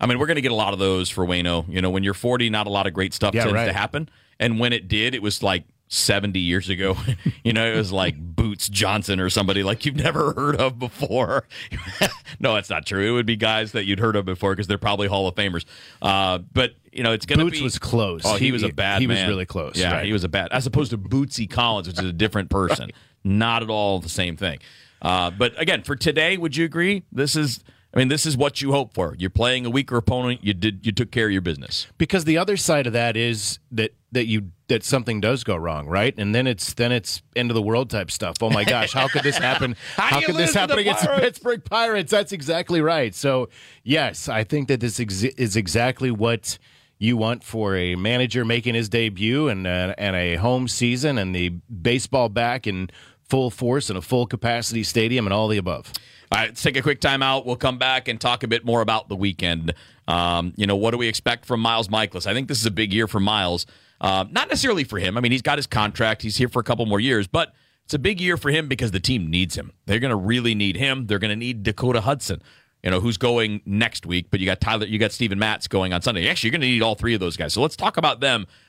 I 0.00 0.06
mean, 0.06 0.18
we're 0.18 0.26
going 0.26 0.36
to 0.36 0.42
get 0.42 0.52
a 0.52 0.56
lot 0.56 0.72
of 0.72 0.78
those 0.78 1.10
for 1.10 1.26
Wayno. 1.26 1.64
You 1.68 1.80
know, 1.82 1.90
when 1.90 2.02
you're 2.04 2.14
40, 2.14 2.50
not 2.50 2.66
a 2.66 2.70
lot 2.70 2.86
of 2.86 2.94
great 2.94 3.12
stuff 3.14 3.34
Yeah, 3.34 3.42
tends 3.44 3.54
right. 3.54 3.66
to 3.66 3.72
happen. 3.72 4.08
And 4.38 4.60
when 4.60 4.72
it 4.72 4.86
did, 4.86 5.14
it 5.14 5.22
was 5.22 5.42
like 5.42 5.64
70 5.88 6.38
years 6.38 6.68
ago. 6.68 6.96
you 7.44 7.52
know, 7.52 7.64
it 7.66 7.74
was 7.76 7.90
like 7.90 8.14
Boots 8.16 8.68
Johnson 8.68 9.18
or 9.18 9.28
somebody 9.28 9.64
like 9.64 9.84
you've 9.84 9.96
never 9.96 10.32
heard 10.34 10.54
of 10.56 10.78
before. 10.78 11.46
no, 12.38 12.54
that's 12.54 12.70
not 12.70 12.86
true. 12.86 13.08
It 13.08 13.12
would 13.12 13.26
be 13.26 13.34
guys 13.36 13.72
that 13.72 13.86
you'd 13.86 13.98
heard 13.98 14.14
of 14.14 14.24
before 14.24 14.52
because 14.52 14.68
they're 14.68 14.78
probably 14.78 15.08
Hall 15.08 15.26
of 15.26 15.34
Famers. 15.34 15.64
Uh, 16.00 16.38
but, 16.52 16.74
you 16.92 17.02
know, 17.02 17.12
it's 17.12 17.26
going 17.26 17.40
to 17.40 17.44
be. 17.46 17.50
Boots 17.50 17.62
was 17.62 17.78
close. 17.80 18.22
Oh, 18.24 18.36
he, 18.36 18.46
He- 18.46 18.52
was 18.52 18.62
a 18.62 18.68
bad 18.68 19.00
he 19.00 19.08
was 19.08 19.20
really 19.24 19.46
close, 19.46 19.76
Yeah, 19.76 19.94
right. 19.94 20.06
he 20.06 20.12
was 20.12 20.22
a 20.22 20.28
bad, 20.28 20.48
as 20.52 20.66
opposed 20.66 20.90
to 20.92 20.98
Bootsy 20.98 21.50
Collins, 21.50 21.88
which 21.88 21.98
is 21.98 22.04
a 22.04 22.12
different 22.12 22.50
person. 22.50 22.90
Not 23.24 23.64
at 23.64 23.68
all 23.70 23.98
the 23.98 24.08
same 24.08 24.36
thing. 24.36 24.60
Uh, 25.02 25.30
but 25.30 25.60
again, 25.60 25.82
for 25.82 25.96
today, 25.96 26.36
would 26.36 26.56
you 26.56 26.64
agree? 26.64 27.04
This 27.12 27.36
is, 27.36 27.62
I 27.94 27.98
mean, 27.98 28.08
this 28.08 28.26
is 28.26 28.36
what 28.36 28.60
you 28.60 28.72
hope 28.72 28.92
for. 28.94 29.14
You're 29.18 29.30
playing 29.30 29.64
a 29.66 29.70
weaker 29.70 29.96
opponent. 29.96 30.40
You 30.42 30.54
did, 30.54 30.84
you 30.84 30.92
took 30.92 31.10
care 31.10 31.26
of 31.26 31.32
your 31.32 31.40
business. 31.40 31.86
because 31.98 32.24
the 32.24 32.36
other 32.38 32.56
side 32.56 32.86
of 32.86 32.92
that 32.92 33.16
is 33.16 33.58
that 33.70 33.94
that 34.10 34.26
you 34.26 34.50
that 34.68 34.82
something 34.82 35.20
does 35.20 35.44
go 35.44 35.54
wrong, 35.54 35.86
right? 35.86 36.14
And 36.16 36.34
then 36.34 36.46
it's 36.46 36.72
then 36.74 36.92
it's 36.92 37.22
end 37.36 37.50
of 37.50 37.54
the 37.54 37.62
world 37.62 37.90
type 37.90 38.10
stuff. 38.10 38.36
Oh 38.40 38.48
my 38.50 38.64
gosh, 38.64 38.92
how 38.92 39.06
could 39.08 39.22
this 39.22 39.36
happen? 39.36 39.76
How 39.96 40.20
you 40.20 40.26
could 40.26 40.36
this 40.36 40.54
happen 40.54 40.76
the 40.76 40.80
against 40.80 41.02
the 41.02 41.08
Pittsburgh 41.18 41.62
Pirates? 41.64 42.10
That's 42.10 42.32
exactly 42.32 42.80
right. 42.80 43.14
So 43.14 43.50
yes, 43.84 44.28
I 44.28 44.44
think 44.44 44.68
that 44.68 44.80
this 44.80 44.98
ex- 44.98 45.22
is 45.22 45.56
exactly 45.56 46.10
what 46.10 46.58
you 46.98 47.16
want 47.18 47.44
for 47.44 47.76
a 47.76 47.94
manager 47.96 48.44
making 48.46 48.74
his 48.74 48.88
debut 48.88 49.48
and 49.48 49.66
uh, 49.66 49.94
and 49.98 50.16
a 50.16 50.36
home 50.36 50.68
season 50.68 51.18
and 51.18 51.34
the 51.34 51.50
baseball 51.82 52.28
back 52.30 52.66
in 52.66 52.88
full 53.28 53.50
force 53.50 53.88
and 53.90 53.98
a 53.98 54.02
full 54.02 54.26
capacity 54.26 54.82
stadium 54.82 55.26
and 55.26 55.32
all 55.32 55.48
the 55.48 55.58
above. 55.58 55.92
All 56.30 56.40
right, 56.40 56.50
let's 56.50 56.62
take 56.62 56.76
a 56.76 56.82
quick 56.82 57.00
timeout. 57.00 57.46
We'll 57.46 57.56
come 57.56 57.78
back 57.78 58.08
and 58.08 58.20
talk 58.20 58.42
a 58.42 58.48
bit 58.48 58.64
more 58.64 58.80
about 58.80 59.08
the 59.08 59.16
weekend. 59.16 59.74
Um, 60.06 60.52
you 60.56 60.66
know, 60.66 60.76
what 60.76 60.90
do 60.90 60.98
we 60.98 61.08
expect 61.08 61.46
from 61.46 61.60
Miles 61.60 61.88
Mikolas? 61.88 62.26
I 62.26 62.34
think 62.34 62.48
this 62.48 62.60
is 62.60 62.66
a 62.66 62.70
big 62.70 62.92
year 62.92 63.06
for 63.06 63.20
Miles. 63.20 63.66
Uh, 64.00 64.24
not 64.30 64.48
necessarily 64.48 64.84
for 64.84 64.98
him. 64.98 65.16
I 65.16 65.20
mean, 65.20 65.32
he's 65.32 65.42
got 65.42 65.58
his 65.58 65.66
contract. 65.66 66.22
He's 66.22 66.36
here 66.36 66.48
for 66.48 66.60
a 66.60 66.64
couple 66.64 66.84
more 66.86 67.00
years, 67.00 67.26
but 67.26 67.54
it's 67.84 67.94
a 67.94 67.98
big 67.98 68.20
year 68.20 68.36
for 68.36 68.50
him 68.50 68.68
because 68.68 68.90
the 68.90 69.00
team 69.00 69.30
needs 69.30 69.56
him. 69.56 69.72
They're 69.86 69.98
going 69.98 70.10
to 70.10 70.16
really 70.16 70.54
need 70.54 70.76
him. 70.76 71.06
They're 71.06 71.18
going 71.18 71.30
to 71.30 71.36
need 71.36 71.62
Dakota 71.62 72.02
Hudson. 72.02 72.42
You 72.82 72.90
know 72.90 73.00
who's 73.00 73.16
going 73.16 73.60
next 73.66 74.06
week, 74.06 74.26
but 74.30 74.38
you 74.38 74.46
got 74.46 74.60
Tyler, 74.60 74.86
you 74.86 74.98
got 74.98 75.10
Steven 75.10 75.38
Matz 75.38 75.66
going 75.66 75.92
on 75.92 76.00
Sunday. 76.00 76.28
Actually, 76.28 76.48
you're 76.48 76.52
going 76.52 76.60
to 76.60 76.66
need 76.68 76.82
all 76.82 76.94
three 76.94 77.12
of 77.12 77.20
those 77.20 77.36
guys. 77.36 77.52
So 77.54 77.60
let's 77.60 77.74
talk 77.74 77.96
about 77.96 78.20
them 78.20 78.46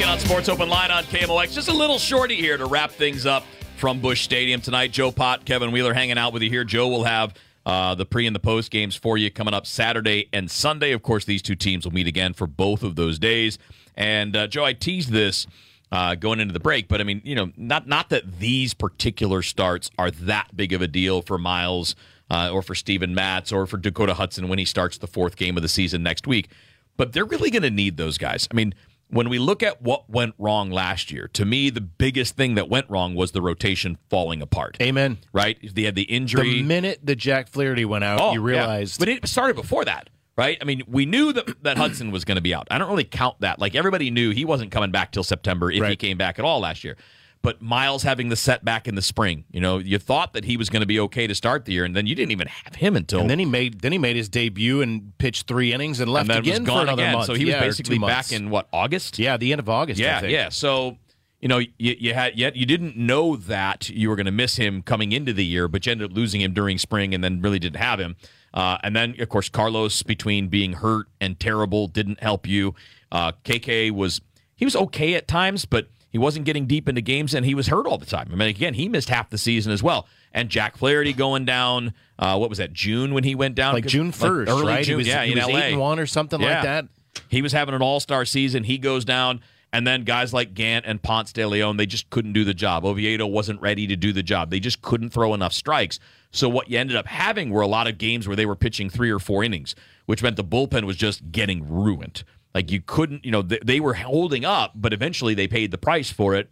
In 0.00 0.08
on 0.08 0.18
Sports 0.18 0.48
Open 0.48 0.70
Line 0.70 0.90
on 0.90 1.04
KMOX. 1.04 1.52
Just 1.52 1.68
a 1.68 1.74
little 1.74 1.98
shorty 1.98 2.36
here 2.36 2.56
to 2.56 2.64
wrap 2.64 2.90
things 2.90 3.26
up 3.26 3.44
from 3.76 4.00
Busch 4.00 4.22
Stadium 4.22 4.62
tonight. 4.62 4.92
Joe 4.92 5.12
Pott, 5.12 5.44
Kevin 5.44 5.72
Wheeler 5.72 5.92
hanging 5.92 6.16
out 6.16 6.32
with 6.32 6.42
you 6.42 6.48
here. 6.48 6.64
Joe 6.64 6.88
will 6.88 7.04
have 7.04 7.34
uh, 7.66 7.94
the 7.94 8.06
pre 8.06 8.26
and 8.26 8.34
the 8.34 8.40
post 8.40 8.70
games 8.70 8.96
for 8.96 9.18
you 9.18 9.30
coming 9.30 9.52
up 9.52 9.66
Saturday 9.66 10.30
and 10.32 10.50
Sunday. 10.50 10.92
Of 10.92 11.02
course, 11.02 11.26
these 11.26 11.42
two 11.42 11.54
teams 11.54 11.84
will 11.84 11.92
meet 11.92 12.06
again 12.06 12.32
for 12.32 12.46
both 12.46 12.82
of 12.82 12.96
those 12.96 13.18
days. 13.18 13.58
And 13.94 14.34
uh, 14.34 14.46
Joe, 14.46 14.64
I 14.64 14.72
teased 14.72 15.10
this 15.10 15.46
uh, 15.92 16.14
going 16.14 16.40
into 16.40 16.54
the 16.54 16.60
break, 16.60 16.88
but 16.88 17.02
I 17.02 17.04
mean, 17.04 17.20
you 17.22 17.34
know, 17.34 17.52
not 17.58 17.86
not 17.86 18.08
that 18.08 18.38
these 18.38 18.72
particular 18.72 19.42
starts 19.42 19.90
are 19.98 20.10
that 20.10 20.56
big 20.56 20.72
of 20.72 20.80
a 20.80 20.88
deal 20.88 21.20
for 21.20 21.36
Miles 21.36 21.94
uh, 22.30 22.50
or 22.50 22.62
for 22.62 22.74
Steven 22.74 23.14
Matz 23.14 23.52
or 23.52 23.66
for 23.66 23.76
Dakota 23.76 24.14
Hudson 24.14 24.48
when 24.48 24.58
he 24.58 24.64
starts 24.64 24.96
the 24.96 25.06
fourth 25.06 25.36
game 25.36 25.58
of 25.58 25.62
the 25.62 25.68
season 25.68 26.02
next 26.02 26.26
week. 26.26 26.48
But 26.96 27.12
they're 27.12 27.24
really 27.26 27.50
going 27.50 27.62
to 27.62 27.70
need 27.70 27.96
those 27.96 28.18
guys. 28.18 28.48
I 28.50 28.54
mean, 28.54 28.74
when 29.10 29.28
we 29.28 29.38
look 29.38 29.62
at 29.62 29.82
what 29.82 30.08
went 30.08 30.34
wrong 30.38 30.70
last 30.70 31.10
year, 31.10 31.28
to 31.34 31.44
me, 31.44 31.70
the 31.70 31.80
biggest 31.80 32.36
thing 32.36 32.54
that 32.54 32.68
went 32.68 32.88
wrong 32.88 33.14
was 33.14 33.32
the 33.32 33.42
rotation 33.42 33.98
falling 34.08 34.40
apart. 34.42 34.76
Amen. 34.80 35.18
Right? 35.32 35.58
They 35.74 35.82
had 35.82 35.94
the 35.94 36.02
injury. 36.02 36.50
The 36.54 36.62
minute 36.62 37.00
that 37.04 37.16
Jack 37.16 37.48
Flaherty 37.48 37.84
went 37.84 38.04
out, 38.04 38.20
Oh, 38.20 38.32
you 38.32 38.40
yeah. 38.40 38.54
realized. 38.56 38.98
But 38.98 39.08
it 39.08 39.26
started 39.28 39.56
before 39.56 39.84
that, 39.84 40.10
right? 40.36 40.56
I 40.60 40.64
mean, 40.64 40.82
we 40.86 41.06
knew 41.06 41.32
that, 41.32 41.62
that 41.64 41.76
Hudson 41.76 42.10
was 42.10 42.24
going 42.24 42.36
to 42.36 42.40
be 42.42 42.54
out. 42.54 42.68
I 42.70 42.78
don't 42.78 42.88
really 42.88 43.04
count 43.04 43.40
that. 43.40 43.58
Like, 43.58 43.74
everybody 43.74 44.10
knew 44.10 44.30
he 44.30 44.44
wasn't 44.44 44.70
coming 44.70 44.90
back 44.90 45.12
till 45.12 45.24
September 45.24 45.70
if 45.70 45.84
he 45.84 45.96
came 45.96 46.16
back 46.18 46.38
at 46.38 46.44
all 46.44 46.60
last 46.60 46.84
year. 46.84 46.96
But 47.42 47.62
Miles 47.62 48.02
having 48.02 48.28
the 48.28 48.36
setback 48.36 48.86
in 48.86 48.96
the 48.96 49.02
spring, 49.02 49.44
you 49.50 49.60
know, 49.60 49.78
you 49.78 49.98
thought 49.98 50.34
that 50.34 50.44
he 50.44 50.58
was 50.58 50.68
going 50.68 50.80
to 50.80 50.86
be 50.86 51.00
okay 51.00 51.26
to 51.26 51.34
start 51.34 51.64
the 51.64 51.72
year, 51.72 51.86
and 51.86 51.96
then 51.96 52.06
you 52.06 52.14
didn't 52.14 52.32
even 52.32 52.48
have 52.48 52.74
him 52.74 52.96
until. 52.96 53.20
and 53.20 53.30
then 53.30 53.38
he 53.38 53.46
made 53.46 53.80
then 53.80 53.92
he 53.92 53.98
made 53.98 54.14
his 54.16 54.28
debut 54.28 54.82
and 54.82 55.16
pitched 55.16 55.46
three 55.46 55.72
innings 55.72 56.00
and 56.00 56.12
left 56.12 56.24
and 56.24 56.30
then 56.30 56.38
again 56.42 56.62
was 56.62 56.66
gone 56.68 56.76
for 56.78 56.82
another 56.82 57.02
again. 57.02 57.12
month. 57.14 57.26
So 57.26 57.34
he 57.34 57.46
was 57.46 57.52
Yeah, 57.52 57.62
or 57.62 57.66
basically 57.66 57.98
back 57.98 58.30
in 58.32 58.50
what 58.50 58.68
August? 58.72 59.18
yeah 59.18 59.36
the 59.38 59.52
end 59.52 59.58
of 59.60 59.68
August. 59.70 60.00
I 60.00 60.04
Yeah, 60.04 60.20
think. 60.20 60.32
yeah. 60.32 60.48
So 60.50 60.98
you 61.40 61.48
know, 61.48 61.56
you, 61.56 61.70
you 61.78 62.12
had 62.12 62.36
yet 62.38 62.56
you 62.56 62.66
didn't 62.66 62.98
know 62.98 63.36
that 63.36 63.88
you 63.88 64.10
were 64.10 64.16
going 64.16 64.26
to 64.26 64.32
miss 64.32 64.56
him 64.56 64.82
coming 64.82 65.12
into 65.12 65.32
the 65.32 65.44
year, 65.44 65.66
but 65.66 65.86
you 65.86 65.92
ended 65.92 66.10
up 66.10 66.14
losing 66.14 66.42
him 66.42 66.52
during 66.52 66.76
spring, 66.76 67.14
and 67.14 67.24
then 67.24 67.40
really 67.40 67.58
didn't 67.58 67.80
have 67.80 67.98
him. 67.98 68.16
Uh, 68.52 68.76
and 68.82 68.94
then 68.94 69.14
of 69.18 69.30
course 69.30 69.48
Carlos, 69.48 70.02
between 70.02 70.48
being 70.48 70.74
hurt 70.74 71.06
and 71.22 71.40
terrible, 71.40 71.86
didn't 71.86 72.20
help 72.20 72.46
you. 72.46 72.74
Uh, 73.10 73.32
KK 73.46 73.92
was 73.92 74.20
he 74.56 74.66
was 74.66 74.76
okay 74.76 75.14
at 75.14 75.26
times, 75.26 75.64
but 75.64 75.88
he 76.10 76.18
wasn't 76.18 76.44
getting 76.44 76.66
deep 76.66 76.88
into 76.88 77.00
games, 77.00 77.34
and 77.34 77.46
he 77.46 77.54
was 77.54 77.68
hurt 77.68 77.86
all 77.86 77.96
the 77.98 78.06
time. 78.06 78.28
I 78.32 78.34
mean, 78.36 78.48
again, 78.48 78.74
he 78.74 78.88
missed 78.88 79.08
half 79.08 79.30
the 79.30 79.38
season 79.38 79.72
as 79.72 79.82
well. 79.82 80.06
And 80.32 80.48
Jack 80.48 80.76
Flaherty 80.76 81.12
going 81.12 81.44
down. 81.44 81.94
Uh, 82.18 82.36
what 82.36 82.48
was 82.50 82.58
that? 82.58 82.72
June 82.72 83.14
when 83.14 83.24
he 83.24 83.34
went 83.34 83.54
down, 83.54 83.72
like 83.74 83.86
June 83.86 84.12
first, 84.12 84.50
early 84.50 84.66
right? 84.66 84.84
June, 84.84 84.92
he 84.92 84.96
was, 84.96 85.06
yeah, 85.08 85.24
he 85.24 85.32
in 85.32 85.38
was 85.38 85.46
LA. 85.48 85.58
eight 85.58 85.70
and 85.72 85.80
one 85.80 85.98
or 85.98 86.06
something 86.06 86.40
Yeah. 86.40 86.54
like 86.54 86.62
that. 86.64 86.84
He 87.28 87.42
was 87.42 87.52
having 87.52 87.74
an 87.74 87.82
all 87.82 88.00
star 88.00 88.24
season. 88.24 88.64
He 88.64 88.78
goes 88.78 89.04
down. 89.04 89.40
And 89.72 89.86
then 89.86 90.02
guys 90.02 90.34
like 90.34 90.52
Gant 90.54 90.84
and 90.84 91.00
Ponce 91.00 91.32
de 91.32 91.46
Leon, 91.46 91.76
they 91.76 91.86
just 91.86 92.10
couldn't 92.10 92.32
do 92.32 92.42
the 92.42 92.52
job. 92.54 92.84
Oviedo 92.84 93.24
wasn't 93.28 93.60
ready 93.60 93.86
to 93.86 93.94
do 93.94 94.12
the 94.12 94.22
job. 94.22 94.50
They 94.50 94.58
just 94.58 94.82
couldn't 94.82 95.10
throw 95.10 95.32
enough 95.32 95.52
strikes. 95.52 96.00
So 96.32 96.48
what 96.48 96.68
you 96.68 96.76
ended 96.76 96.96
up 96.96 97.06
having 97.06 97.50
were 97.50 97.60
a 97.60 97.68
lot 97.68 97.86
of 97.86 97.96
games 97.96 98.26
where 98.26 98.34
they 98.34 98.46
were 98.46 98.56
pitching 98.56 98.90
three 98.90 99.12
or 99.12 99.20
four 99.20 99.44
innings, 99.44 99.76
which 100.06 100.24
meant 100.24 100.34
the 100.34 100.42
bullpen 100.42 100.86
was 100.86 100.96
just 100.96 101.30
getting 101.30 101.68
ruined. 101.72 102.24
Like 102.54 102.70
you 102.70 102.80
couldn't, 102.80 103.24
you 103.24 103.30
know, 103.30 103.42
they, 103.42 103.58
they 103.64 103.80
were 103.80 103.94
holding 103.94 104.44
up, 104.44 104.72
but 104.74 104.92
eventually 104.92 105.34
they 105.34 105.46
paid 105.46 105.70
the 105.70 105.78
price 105.78 106.10
for 106.10 106.34
it 106.34 106.50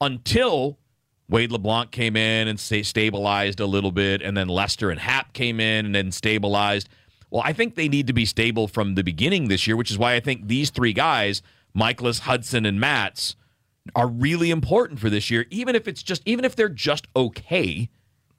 until 0.00 0.78
Wade 1.28 1.52
LeBlanc 1.52 1.90
came 1.90 2.16
in 2.16 2.48
and 2.48 2.58
sta- 2.58 2.82
stabilized 2.82 3.60
a 3.60 3.66
little 3.66 3.92
bit, 3.92 4.22
and 4.22 4.36
then 4.36 4.48
Lester 4.48 4.90
and 4.90 5.00
Happ 5.00 5.32
came 5.32 5.60
in 5.60 5.86
and 5.86 5.94
then 5.94 6.12
stabilized. 6.12 6.88
Well, 7.30 7.42
I 7.44 7.52
think 7.52 7.74
they 7.74 7.88
need 7.88 8.06
to 8.06 8.12
be 8.12 8.24
stable 8.24 8.68
from 8.68 8.94
the 8.94 9.04
beginning 9.04 9.48
this 9.48 9.66
year, 9.66 9.76
which 9.76 9.90
is 9.90 9.98
why 9.98 10.14
I 10.14 10.20
think 10.20 10.48
these 10.48 10.70
three 10.70 10.94
guys, 10.94 11.42
Mikolas, 11.76 12.20
Hudson, 12.20 12.64
and 12.64 12.80
Matz, 12.80 13.36
are 13.94 14.08
really 14.08 14.50
important 14.50 15.00
for 15.00 15.10
this 15.10 15.30
year. 15.30 15.46
Even 15.50 15.74
if 15.74 15.86
it's 15.86 16.02
just, 16.02 16.22
even 16.24 16.44
if 16.44 16.56
they're 16.56 16.68
just 16.68 17.06
okay, 17.14 17.90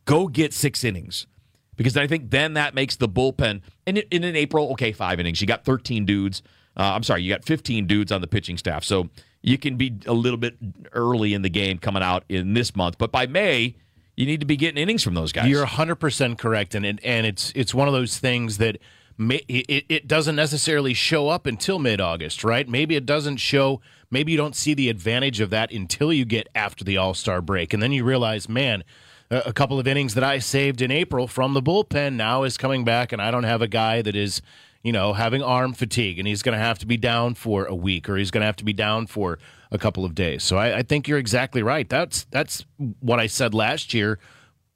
go 0.05 0.27
get 0.27 0.53
six 0.53 0.83
innings. 0.83 1.27
Because 1.75 1.95
I 1.95 2.07
think 2.07 2.31
then 2.31 2.53
that 2.55 2.73
makes 2.73 2.95
the 2.95 3.07
bullpen. 3.07 3.61
And 3.87 3.99
in, 3.99 4.23
in 4.23 4.35
April, 4.35 4.71
okay, 4.71 4.91
five 4.91 5.19
innings. 5.19 5.39
You 5.39 5.47
got 5.47 5.63
13 5.63 6.05
dudes. 6.05 6.41
Uh, 6.79 6.93
I'm 6.93 7.03
sorry, 7.03 7.21
you 7.21 7.31
got 7.31 7.43
15 7.43 7.88
dudes 7.88 8.12
on 8.12 8.21
the 8.21 8.27
pitching 8.27 8.57
staff. 8.57 8.86
So 8.86 9.09
you 9.41 9.57
can 9.57 9.75
be 9.75 9.98
a 10.05 10.13
little 10.13 10.38
bit 10.38 10.55
early 10.93 11.33
in 11.33 11.41
the 11.41 11.50
game 11.50 11.77
coming 11.77 12.01
out 12.01 12.24
in 12.29 12.53
this 12.53 12.75
month. 12.75 12.98
But 12.98 13.12
by 13.12 13.27
May, 13.27 13.75
you 14.15 14.25
need 14.25 14.39
to 14.39 14.45
be 14.45 14.55
getting 14.55 14.81
innings 14.81 15.03
from 15.03 15.13
those 15.13 15.31
guys. 15.31 15.48
You're 15.50 15.62
100 15.62 15.95
percent 15.95 16.38
correct, 16.38 16.75
and 16.75 16.86
and 16.86 17.25
it's 17.25 17.51
it's 17.55 17.74
one 17.74 17.88
of 17.88 17.93
those 17.93 18.17
things 18.17 18.57
that 18.57 18.77
may, 19.17 19.41
it, 19.48 19.86
it 19.89 20.07
doesn't 20.07 20.36
necessarily 20.36 20.93
show 20.93 21.29
up 21.29 21.45
until 21.45 21.79
mid 21.79 22.01
August, 22.01 22.43
right? 22.43 22.67
Maybe 22.67 22.95
it 22.95 23.05
doesn't 23.05 23.38
show. 23.38 23.81
Maybe 24.09 24.31
you 24.31 24.38
don't 24.38 24.55
see 24.55 24.74
the 24.74 24.89
advantage 24.89 25.39
of 25.39 25.51
that 25.51 25.71
until 25.71 26.12
you 26.12 26.25
get 26.25 26.50
after 26.55 26.83
the 26.83 26.98
All 26.98 27.13
Star 27.13 27.41
break, 27.41 27.74
and 27.74 27.83
then 27.83 27.91
you 27.91 28.03
realize, 28.03 28.50
man. 28.50 28.83
A 29.31 29.53
couple 29.53 29.79
of 29.79 29.88
innings 29.88 30.15
that 30.15 30.24
I 30.24 30.39
saved 30.39 30.81
in 30.81 30.89
April 30.89 31.27
from 31.27 31.53
the 31.53 31.62
bullpen 31.62 32.13
now 32.13 32.41
is 32.41 32.57
coming 32.57 32.83
back, 32.83 33.12
and 33.12 33.21
I 33.21 33.29
don't 33.29 33.43
have 33.43 33.62
a 33.62 33.67
guy 33.67 34.01
that 34.01 34.15
is, 34.15 34.41
you 34.83 34.91
know, 34.91 35.13
having 35.13 35.43
arm 35.43 35.74
fatigue, 35.74 36.19
and 36.19 36.27
he's 36.27 36.41
going 36.41 36.57
to 36.57 36.63
have 36.63 36.79
to 36.79 36.86
be 36.86 36.98
down 36.98 37.36
for 37.36 37.65
a 37.65 37.75
week, 37.75 38.07
or 38.07 38.17
he's 38.17 38.31
going 38.31 38.41
to 38.41 38.45
have 38.45 38.55
to 38.57 38.65
be 38.65 38.74
down 38.74 39.07
for 39.07 39.38
a 39.71 39.77
couple 39.77 40.05
of 40.05 40.15
days. 40.15 40.43
So 40.43 40.57
I, 40.57 40.77
I 40.77 40.83
think 40.83 41.07
you're 41.07 41.17
exactly 41.17 41.62
right. 41.62 41.88
That's 41.88 42.25
that's 42.31 42.65
what 43.00 43.19
I 43.19 43.27
said 43.27 43.53
last 43.53 43.93
year. 43.93 44.19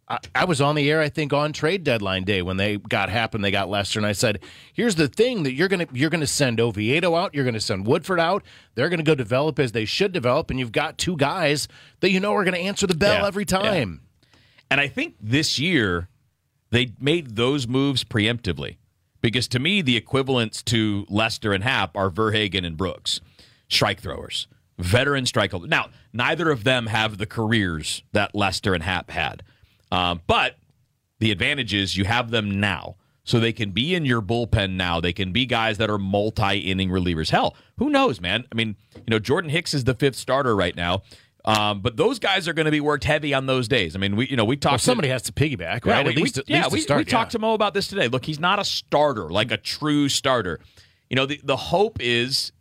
I, 0.10 0.20
I 0.36 0.46
was 0.46 0.60
on 0.60 0.76
the 0.76 0.92
air, 0.92 1.00
I 1.00 1.08
think, 1.08 1.32
on 1.32 1.54
trade 1.54 1.86
deadline 1.86 2.26
day 2.26 2.42
when 2.42 2.58
they 2.58 2.78
got 2.78 3.10
happened. 3.10 3.44
they 3.44 3.52
got 3.52 3.70
Lester, 3.70 3.98
and 3.98 4.06
I 4.06 4.12
said, 4.12 4.40
"Here's 4.74 4.96
the 4.96 5.08
thing 5.08 5.44
that 5.44 5.54
you're 5.54 5.70
gonna 5.70 5.88
you're 5.94 6.10
gonna 6.10 6.28
send 6.28 6.60
Oviedo 6.60 7.16
out, 7.16 7.34
you're 7.34 7.46
gonna 7.46 7.62
send 7.62 7.88
Woodford 7.88 8.20
out. 8.20 8.44
They're 8.76 8.90
gonna 8.90 9.04
go 9.04 9.16
develop 9.16 9.58
as 9.58 9.72
they 9.72 9.86
should 9.86 10.12
develop, 10.12 10.50
and 10.50 10.60
you've 10.60 10.74
got 10.74 10.98
two 10.98 11.16
guys 11.16 11.68
that 12.02 12.12
you 12.12 12.20
know 12.20 12.36
are 12.36 12.44
gonna 12.44 12.58
answer 12.58 12.88
the 12.88 12.96
bell 12.96 13.22
Yeah, 13.22 13.28
every 13.28 13.46
time." 13.46 14.02
And 14.70 14.82
I 14.82 14.88
think 14.88 15.16
this 15.22 15.60
year 15.60 16.10
they 16.72 16.94
made 17.00 17.36
those 17.36 17.68
moves 17.68 18.04
preemptively 18.04 18.78
because 19.24 19.48
to 19.48 19.60
me 19.60 19.82
the 19.82 19.98
equivalents 19.98 20.62
to 20.62 21.08
Lester 21.10 21.52
and 21.54 21.64
Happ 21.64 21.98
are 21.98 22.12
VerHagen 22.12 22.64
and 22.64 22.78
Brooks, 22.78 23.22
strike 23.68 24.00
throwers, 24.00 24.48
veteran 24.78 25.26
strike 25.26 25.50
holders. 25.50 25.72
Now 25.72 25.90
neither 26.14 26.52
of 26.52 26.64
them 26.64 26.86
have 26.86 27.18
the 27.18 27.26
careers 27.26 28.04
that 28.12 28.36
Lester 28.36 28.76
and 28.76 28.84
Happ 28.84 29.10
had, 29.10 29.42
um, 29.92 30.22
but 30.28 30.58
the 31.18 31.32
advantage 31.32 31.74
is 31.74 31.98
you 31.98 32.06
have 32.06 32.30
them 32.30 32.60
now. 32.60 32.98
So 33.26 33.40
they 33.40 33.54
can 33.54 33.72
be 33.72 33.96
in 33.96 34.04
your 34.04 34.22
bullpen 34.22 34.72
now. 34.72 35.00
They 35.00 35.14
can 35.14 35.32
be 35.32 35.46
guys 35.46 35.78
that 35.78 35.90
are 35.90 35.98
multi-inning 35.98 36.90
relievers. 36.90 37.30
Hell, 37.30 37.56
who 37.78 37.90
knows, 37.90 38.20
man? 38.20 38.44
I 38.52 38.56
mean, 38.56 38.76
you 38.96 39.04
know, 39.08 39.20
Jordan 39.20 39.50
Hicks 39.50 39.74
is 39.74 39.86
the 39.86 39.94
fifth 39.94 40.18
starter 40.18 40.54
right 40.54 40.76
now. 40.76 41.04
Um, 41.46 41.82
but 41.82 41.98
those 41.98 42.20
guys 42.20 42.48
are 42.48 42.54
going 42.54 42.66
to 42.66 42.72
be 42.72 42.80
worked 42.80 43.04
heavy 43.04 43.34
on 43.34 43.48
those 43.48 43.68
days. 43.68 43.96
I 43.96 44.00
mean, 44.00 44.16
we 44.16 44.28
you 44.28 44.38
know 44.38 44.46
we 44.46 44.56
talked. 44.56 44.74
Well, 44.74 44.80
somebody 44.80 45.10
has 45.10 45.24
to 45.24 45.34
piggyback, 45.34 45.86
Yeah, 45.86 45.94
right? 45.94 46.06
we, 46.06 46.14
least, 46.16 46.38
we, 46.38 46.44
yeah, 46.48 46.64
to 46.64 46.70
we, 46.70 46.80
start. 46.80 47.00
we 47.00 47.06
talked 47.06 47.32
to 47.34 47.40
Mo 47.40 47.54
about 47.54 47.74
this 47.74 47.88
today. 47.88 48.08
Look, 48.08 48.26
he's 48.26 48.40
not 48.40 48.60
a 48.60 48.64
starter, 48.66 49.30
like 49.30 49.52
a 49.52 49.58
true 49.58 50.08
starter. 50.08 50.60
You 51.10 51.16
know, 51.16 51.26
the 51.26 51.42
the 51.44 51.58
hope 51.58 51.98
is 52.00 52.54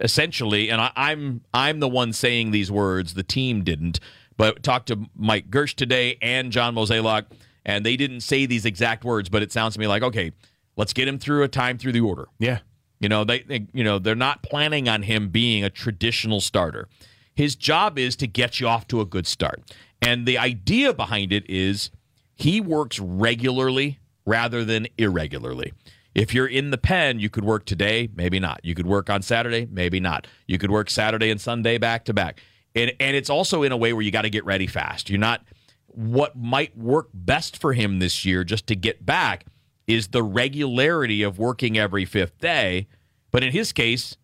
essentially, 0.00 0.70
and 0.70 0.80
I, 0.80 0.92
I'm 0.96 1.40
I'm 1.54 1.80
the 1.80 1.88
one 1.88 2.12
saying 2.12 2.50
these 2.50 2.70
words. 2.70 3.14
The 3.14 3.22
team 3.22 3.64
didn't, 3.64 4.00
but 4.36 4.62
talked 4.62 4.88
to 4.88 5.08
Mike 5.16 5.50
Girsch 5.50 5.74
today 5.74 6.18
and 6.20 6.52
John 6.52 6.74
Mozeliak, 6.74 7.24
and 7.64 7.86
they 7.86 7.96
didn't 7.96 8.20
say 8.20 8.44
these 8.44 8.66
exact 8.66 9.02
words, 9.04 9.30
but 9.30 9.42
it 9.42 9.50
sounds 9.50 9.74
to 9.74 9.80
me 9.80 9.86
like 9.86 10.02
okay, 10.02 10.32
let's 10.76 10.92
get 10.92 11.08
him 11.08 11.18
through 11.18 11.42
a 11.42 11.48
time 11.48 11.78
through 11.78 11.92
the 11.92 12.00
order. 12.00 12.28
Yeah. 12.38 12.58
You 13.00 13.08
know, 13.08 13.24
they, 13.24 13.40
they 13.40 13.66
you 13.72 13.84
know, 13.84 13.98
they're 13.98 14.14
not 14.14 14.42
planning 14.42 14.88
on 14.88 15.02
him 15.02 15.28
being 15.28 15.64
a 15.64 15.70
traditional 15.70 16.40
starter. 16.40 16.88
His 17.36 17.54
job 17.54 17.98
is 17.98 18.16
to 18.16 18.26
get 18.26 18.58
you 18.58 18.66
off 18.66 18.88
to 18.88 19.00
a 19.00 19.04
good 19.04 19.26
start. 19.26 19.62
And 20.02 20.26
the 20.26 20.38
idea 20.38 20.92
behind 20.92 21.32
it 21.32 21.48
is 21.48 21.90
he 22.34 22.60
works 22.60 22.98
regularly 22.98 24.00
rather 24.24 24.64
than 24.64 24.88
irregularly. 24.98 25.72
If 26.14 26.32
you're 26.32 26.46
in 26.46 26.70
the 26.70 26.78
pen, 26.78 27.20
you 27.20 27.28
could 27.28 27.44
work 27.44 27.66
today, 27.66 28.08
maybe 28.14 28.40
not. 28.40 28.60
You 28.64 28.74
could 28.74 28.86
work 28.86 29.10
on 29.10 29.20
Saturday, 29.20 29.68
maybe 29.70 30.00
not. 30.00 30.26
You 30.46 30.56
could 30.56 30.70
work 30.70 30.88
Saturday 30.88 31.30
and 31.30 31.38
Sunday 31.38 31.76
back 31.76 32.06
to 32.06 32.14
back. 32.14 32.40
And 32.74 32.92
and 32.98 33.14
it's 33.14 33.30
also 33.30 33.62
in 33.62 33.70
a 33.70 33.76
way 33.76 33.92
where 33.92 34.02
you 34.02 34.10
got 34.10 34.22
to 34.22 34.30
get 34.30 34.44
ready 34.46 34.66
fast. 34.66 35.10
You're 35.10 35.18
not 35.18 35.42
what 35.88 36.36
might 36.36 36.76
work 36.76 37.08
best 37.12 37.58
for 37.58 37.74
him 37.74 37.98
this 37.98 38.24
year 38.24 38.44
just 38.44 38.66
to 38.68 38.76
get 38.76 39.04
back 39.04 39.44
is 39.86 40.08
the 40.08 40.22
regularity 40.22 41.22
of 41.22 41.38
working 41.38 41.78
every 41.78 42.04
fifth 42.04 42.38
day. 42.38 42.86
But 43.30 43.44
in 43.44 43.52
his 43.52 43.72
case, 43.72 44.16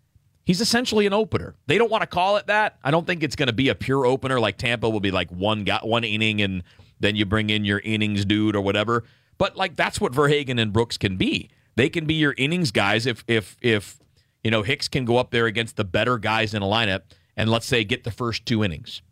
he's 0.44 0.60
essentially 0.60 1.06
an 1.06 1.12
opener. 1.12 1.54
They 1.66 1.78
don't 1.78 1.90
want 1.90 2.02
to 2.02 2.06
call 2.06 2.36
it 2.36 2.46
that. 2.46 2.78
I 2.82 2.90
don't 2.90 3.06
think 3.06 3.22
it's 3.22 3.36
going 3.36 3.48
to 3.48 3.52
be 3.52 3.68
a 3.68 3.74
pure 3.74 4.06
opener 4.06 4.40
like 4.40 4.58
Tampa 4.58 4.88
will 4.88 5.00
be 5.00 5.10
like 5.10 5.30
one 5.30 5.64
got 5.64 5.86
one 5.86 6.04
inning 6.04 6.40
and 6.40 6.62
then 7.00 7.16
you 7.16 7.24
bring 7.24 7.50
in 7.50 7.64
your 7.64 7.80
innings 7.80 8.24
dude 8.24 8.56
or 8.56 8.60
whatever. 8.60 9.04
But 9.38 9.56
like 9.56 9.76
that's 9.76 10.00
what 10.00 10.12
VerHagen 10.12 10.60
and 10.60 10.72
Brooks 10.72 10.98
can 10.98 11.16
be. 11.16 11.50
They 11.74 11.88
can 11.88 12.06
be 12.06 12.14
your 12.14 12.34
innings 12.36 12.70
guys 12.70 13.06
if 13.06 13.24
if 13.26 13.56
if 13.60 13.98
you 14.44 14.50
know 14.50 14.62
Hicks 14.62 14.88
can 14.88 15.04
go 15.04 15.16
up 15.16 15.30
there 15.30 15.46
against 15.46 15.76
the 15.76 15.84
better 15.84 16.18
guys 16.18 16.54
in 16.54 16.62
a 16.62 16.66
lineup 16.66 17.02
and 17.36 17.50
let's 17.50 17.66
say 17.66 17.84
get 17.84 18.04
the 18.04 18.10
first 18.10 18.46
two 18.46 18.62
innings. 18.62 19.02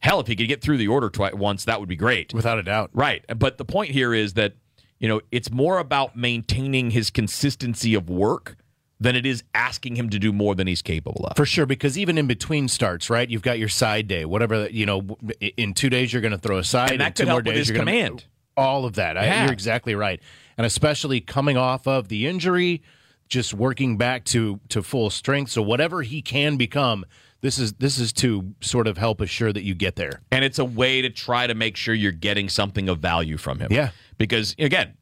Hell, 0.00 0.20
if 0.20 0.26
he 0.26 0.36
could 0.36 0.48
get 0.48 0.62
through 0.62 0.76
the 0.76 0.88
order 0.88 1.08
twice 1.08 1.34
once, 1.34 1.64
that 1.64 1.80
would 1.80 1.88
be 1.88 1.96
great. 1.96 2.34
Without 2.34 2.58
a 2.58 2.62
doubt. 2.62 2.90
Right. 2.92 3.24
But 3.34 3.58
the 3.58 3.64
point 3.64 3.90
here 3.90 4.12
is 4.12 4.34
that, 4.34 4.52
you 5.00 5.08
know, 5.08 5.20
it's 5.32 5.50
more 5.50 5.78
about 5.78 6.16
maintaining 6.16 6.90
his 6.90 7.10
consistency 7.10 7.94
of 7.94 8.10
work 8.10 8.56
than 8.98 9.14
it 9.14 9.26
is 9.26 9.44
asking 9.54 9.96
him 9.96 10.08
to 10.10 10.18
do 10.18 10.32
more 10.32 10.54
than 10.54 10.66
he's 10.66 10.80
capable 10.82 11.26
of. 11.26 11.36
For 11.36 11.44
sure, 11.44 11.66
because 11.66 11.98
even 11.98 12.16
in 12.16 12.26
between 12.26 12.66
starts, 12.68 13.10
right? 13.10 13.28
You've 13.28 13.42
got 13.42 13.58
your 13.58 13.68
side 13.68 14.08
day, 14.08 14.24
whatever, 14.24 14.68
you 14.70 14.86
know, 14.86 15.18
in 15.58 15.74
two 15.74 15.90
days 15.90 16.12
you're 16.12 16.22
going 16.22 16.32
to 16.32 16.38
throw 16.38 16.58
a 16.58 16.64
side. 16.64 16.92
And 16.92 17.00
that 17.00 17.14
could 17.14 17.24
two 17.24 17.26
help 17.26 17.44
more 17.44 17.52
days 17.52 17.58
his 17.58 17.68
you're 17.68 17.78
gonna- 17.78 17.90
command. 17.90 18.24
all 18.56 18.86
of 18.86 18.94
that. 18.94 19.18
I, 19.18 19.44
you're 19.44 19.52
exactly 19.52 19.94
right. 19.94 20.20
And 20.56 20.64
especially 20.66 21.20
coming 21.20 21.58
off 21.58 21.86
of 21.86 22.08
the 22.08 22.26
injury, 22.26 22.82
just 23.28 23.52
working 23.52 23.98
back 23.98 24.24
to 24.26 24.60
to 24.70 24.82
full 24.82 25.10
strength. 25.10 25.50
So 25.50 25.60
whatever 25.60 26.00
he 26.02 26.22
can 26.22 26.56
become, 26.56 27.04
this 27.42 27.58
is 27.58 27.74
this 27.74 27.98
is 27.98 28.14
to 28.14 28.54
sort 28.62 28.86
of 28.86 28.96
help 28.96 29.20
assure 29.20 29.52
that 29.52 29.62
you 29.62 29.74
get 29.74 29.96
there. 29.96 30.22
And 30.32 30.42
it's 30.42 30.58
a 30.58 30.64
way 30.64 31.02
to 31.02 31.10
try 31.10 31.46
to 31.46 31.54
make 31.54 31.76
sure 31.76 31.92
you're 31.92 32.12
getting 32.12 32.48
something 32.48 32.88
of 32.88 33.00
value 33.00 33.36
from 33.36 33.58
him. 33.58 33.68
Yeah. 33.70 33.90
Because, 34.16 34.54
again, 34.58 34.94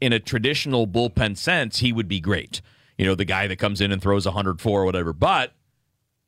in 0.00 0.12
a 0.12 0.18
traditional 0.18 0.88
bullpen 0.88 1.36
sense, 1.36 1.78
he 1.78 1.92
would 1.92 2.08
be 2.08 2.18
great. 2.18 2.60
You 2.98 3.06
know, 3.06 3.14
the 3.14 3.24
guy 3.24 3.46
that 3.46 3.56
comes 3.56 3.80
in 3.80 3.92
and 3.92 4.00
throws 4.00 4.24
104 4.24 4.80
or 4.80 4.84
whatever. 4.84 5.12
But 5.12 5.52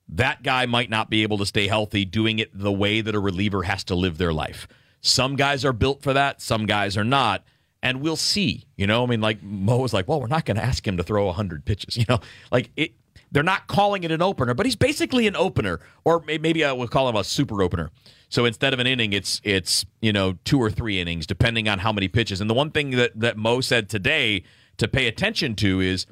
that 0.09 0.43
guy 0.43 0.67
might 0.67 0.91
not 0.91 1.11
be 1.11 1.23
able 1.23 1.39
to 1.39 1.47
stay 1.47 1.67
healthy 1.67 2.05
doing 2.05 2.39
it 2.39 2.51
the 2.53 2.73
way 2.73 3.01
that 3.01 3.15
a 3.15 3.21
reliever 3.21 3.65
has 3.65 3.85
to 3.85 3.95
live 3.95 4.19
their 4.19 4.33
life. 4.33 4.67
Some 5.01 5.37
guys 5.37 5.65
are 5.65 5.73
built 5.73 6.03
for 6.03 6.13
that, 6.13 6.41
some 6.41 6.67
guys 6.67 6.97
are 6.97 7.05
not. 7.05 7.45
And 7.81 8.01
we'll 8.01 8.17
see. 8.17 8.65
You 8.77 8.89
know, 8.89 9.05
I 9.05 9.07
mean, 9.07 9.21
like 9.21 9.41
Mo 9.41 9.79
was 9.79 9.93
like, 9.93 10.09
well, 10.09 10.21
we're 10.21 10.27
not 10.27 10.45
going 10.45 10.57
to 10.57 10.65
ask 10.65 10.87
him 10.87 10.97
to 10.97 11.05
throw 11.05 11.27
100 11.27 11.65
pitches. 11.65 11.97
You 11.99 12.05
know, 12.09 12.21
like 12.51 12.71
it. 12.77 12.93
They're 13.31 13.43
not 13.43 13.67
calling 13.67 14.05
it 14.05 14.11
an 14.11 14.23
opener, 14.23 14.55
but 14.55 14.65
he's 14.65 14.75
basically 14.75 15.27
an 15.27 15.37
opener, 15.37 15.81
or 16.03 16.25
maybe 16.27 16.65
I 16.65 16.73
would 16.73 16.91
call 16.91 17.11
him 17.11 17.17
a 17.17 17.23
super 17.23 17.63
opener. 17.63 17.91
So 18.31 18.47
instead 18.47 18.73
of 18.73 18.79
an 18.79 18.87
inning, 18.87 19.13
it's 19.13 19.41
it's 19.45 19.85
you 20.01 20.13
know 20.13 20.39
two 20.45 20.61
or 20.61 20.71
three 20.71 20.99
innings, 20.99 21.27
depending 21.27 21.69
on 21.69 21.81
how 21.81 21.93
many 21.93 22.09
pitches. 22.09 22.41
And 22.41 22.49
the 22.49 22.55
one 22.55 22.71
thing 22.71 22.93
that 22.93 23.19
that 23.21 23.37
Mo 23.37 23.61
said 23.61 23.91
today 23.91 24.45
to 24.79 24.89
pay 24.89 25.07
attention 25.07 25.57
to 25.57 25.81
is 25.81 26.07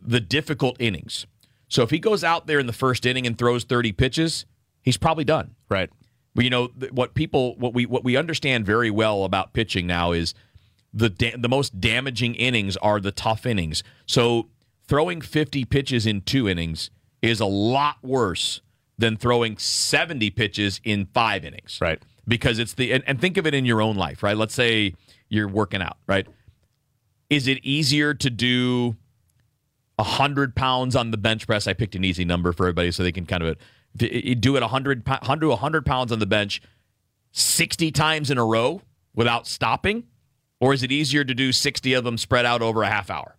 the 0.00 0.20
difficult 0.20 0.76
innings. 0.78 1.26
So 1.68 1.82
if 1.82 1.90
he 1.90 1.98
goes 1.98 2.24
out 2.24 2.46
there 2.46 2.58
in 2.58 2.66
the 2.66 2.72
first 2.72 3.04
inning 3.06 3.26
and 3.26 3.36
throws 3.36 3.64
30 3.64 3.92
pitches, 3.92 4.46
he's 4.82 4.96
probably 4.96 5.24
done. 5.24 5.54
Right. 5.68 5.90
But 6.34 6.44
you 6.44 6.50
know 6.50 6.68
what 6.92 7.14
people 7.14 7.56
what 7.56 7.74
we 7.74 7.84
what 7.84 8.04
we 8.04 8.16
understand 8.16 8.64
very 8.64 8.90
well 8.90 9.24
about 9.24 9.52
pitching 9.52 9.86
now 9.86 10.12
is 10.12 10.34
the 10.94 11.10
da- 11.10 11.36
the 11.36 11.48
most 11.48 11.80
damaging 11.80 12.34
innings 12.36 12.76
are 12.76 13.00
the 13.00 13.10
tough 13.10 13.44
innings. 13.44 13.82
So 14.06 14.48
throwing 14.86 15.20
50 15.20 15.64
pitches 15.64 16.06
in 16.06 16.22
2 16.22 16.48
innings 16.48 16.90
is 17.20 17.40
a 17.40 17.46
lot 17.46 17.96
worse 18.02 18.62
than 18.96 19.16
throwing 19.16 19.58
70 19.58 20.30
pitches 20.30 20.80
in 20.84 21.06
5 21.06 21.44
innings. 21.44 21.78
Right. 21.80 22.00
Because 22.26 22.58
it's 22.58 22.74
the 22.74 22.92
and, 22.92 23.02
and 23.06 23.20
think 23.20 23.36
of 23.36 23.46
it 23.46 23.54
in 23.54 23.64
your 23.64 23.82
own 23.82 23.96
life, 23.96 24.22
right? 24.22 24.36
Let's 24.36 24.54
say 24.54 24.94
you're 25.28 25.48
working 25.48 25.82
out, 25.82 25.96
right? 26.06 26.26
Is 27.28 27.48
it 27.48 27.58
easier 27.64 28.14
to 28.14 28.30
do 28.30 28.96
100 29.98 30.54
pounds 30.54 30.96
on 30.96 31.10
the 31.10 31.16
bench 31.16 31.46
press? 31.46 31.66
I 31.66 31.72
picked 31.72 31.94
an 31.94 32.04
easy 32.04 32.24
number 32.24 32.52
for 32.52 32.64
everybody 32.64 32.90
so 32.90 33.02
they 33.02 33.12
can 33.12 33.26
kind 33.26 33.42
of 33.42 33.56
do 33.96 34.56
it 34.56 34.60
100 34.60 35.04
pou- 35.04 35.12
100 35.12 35.48
100 35.48 35.86
pounds 35.86 36.12
on 36.12 36.18
the 36.18 36.26
bench 36.26 36.62
60 37.32 37.90
times 37.92 38.30
in 38.30 38.38
a 38.38 38.44
row 38.44 38.82
without 39.14 39.46
stopping? 39.46 40.04
Or 40.60 40.72
is 40.74 40.82
it 40.82 40.90
easier 40.90 41.24
to 41.24 41.34
do 41.34 41.52
60 41.52 41.92
of 41.94 42.04
them 42.04 42.18
spread 42.18 42.44
out 42.44 42.62
over 42.62 42.82
a 42.82 42.88
half 42.88 43.10
hour? 43.10 43.36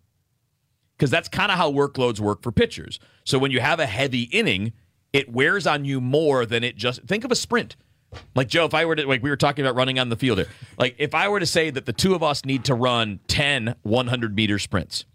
Because 0.97 1.11
that's 1.11 1.27
kind 1.27 1.51
of 1.51 1.57
how 1.57 1.71
workloads 1.71 2.19
work 2.19 2.41
for 2.41 2.51
pitchers. 2.51 2.99
So 3.25 3.37
when 3.37 3.51
you 3.51 3.59
have 3.59 3.79
a 3.79 3.85
heavy 3.85 4.23
inning 4.23 4.73
it 5.13 5.31
wears 5.31 5.65
on 5.65 5.85
you 5.85 6.01
more 6.01 6.45
than 6.45 6.63
it 6.63 6.75
just 6.75 7.03
think 7.03 7.23
of 7.23 7.31
a 7.31 7.35
sprint. 7.35 7.75
Like 8.33 8.47
joe 8.47 8.65
if 8.65 8.73
i 8.73 8.85
were 8.85 8.95
to 8.95 9.05
like 9.07 9.21
we 9.21 9.29
were 9.29 9.37
talking 9.37 9.63
about 9.63 9.75
running 9.75 9.99
on 9.99 10.09
the 10.09 10.15
field 10.15 10.39
here 10.39 10.47
like 10.79 10.95
if 10.97 11.13
i 11.13 11.29
were 11.29 11.39
to 11.39 11.45
say 11.45 11.69
that 11.69 11.85
the 11.85 11.93
two 11.93 12.15
of 12.15 12.23
us 12.23 12.43
need 12.43 12.65
to 12.65 12.73
run 12.73 13.19
10 13.27 13.75
100 13.83 14.35
meter 14.35 14.57
sprints 14.57 15.05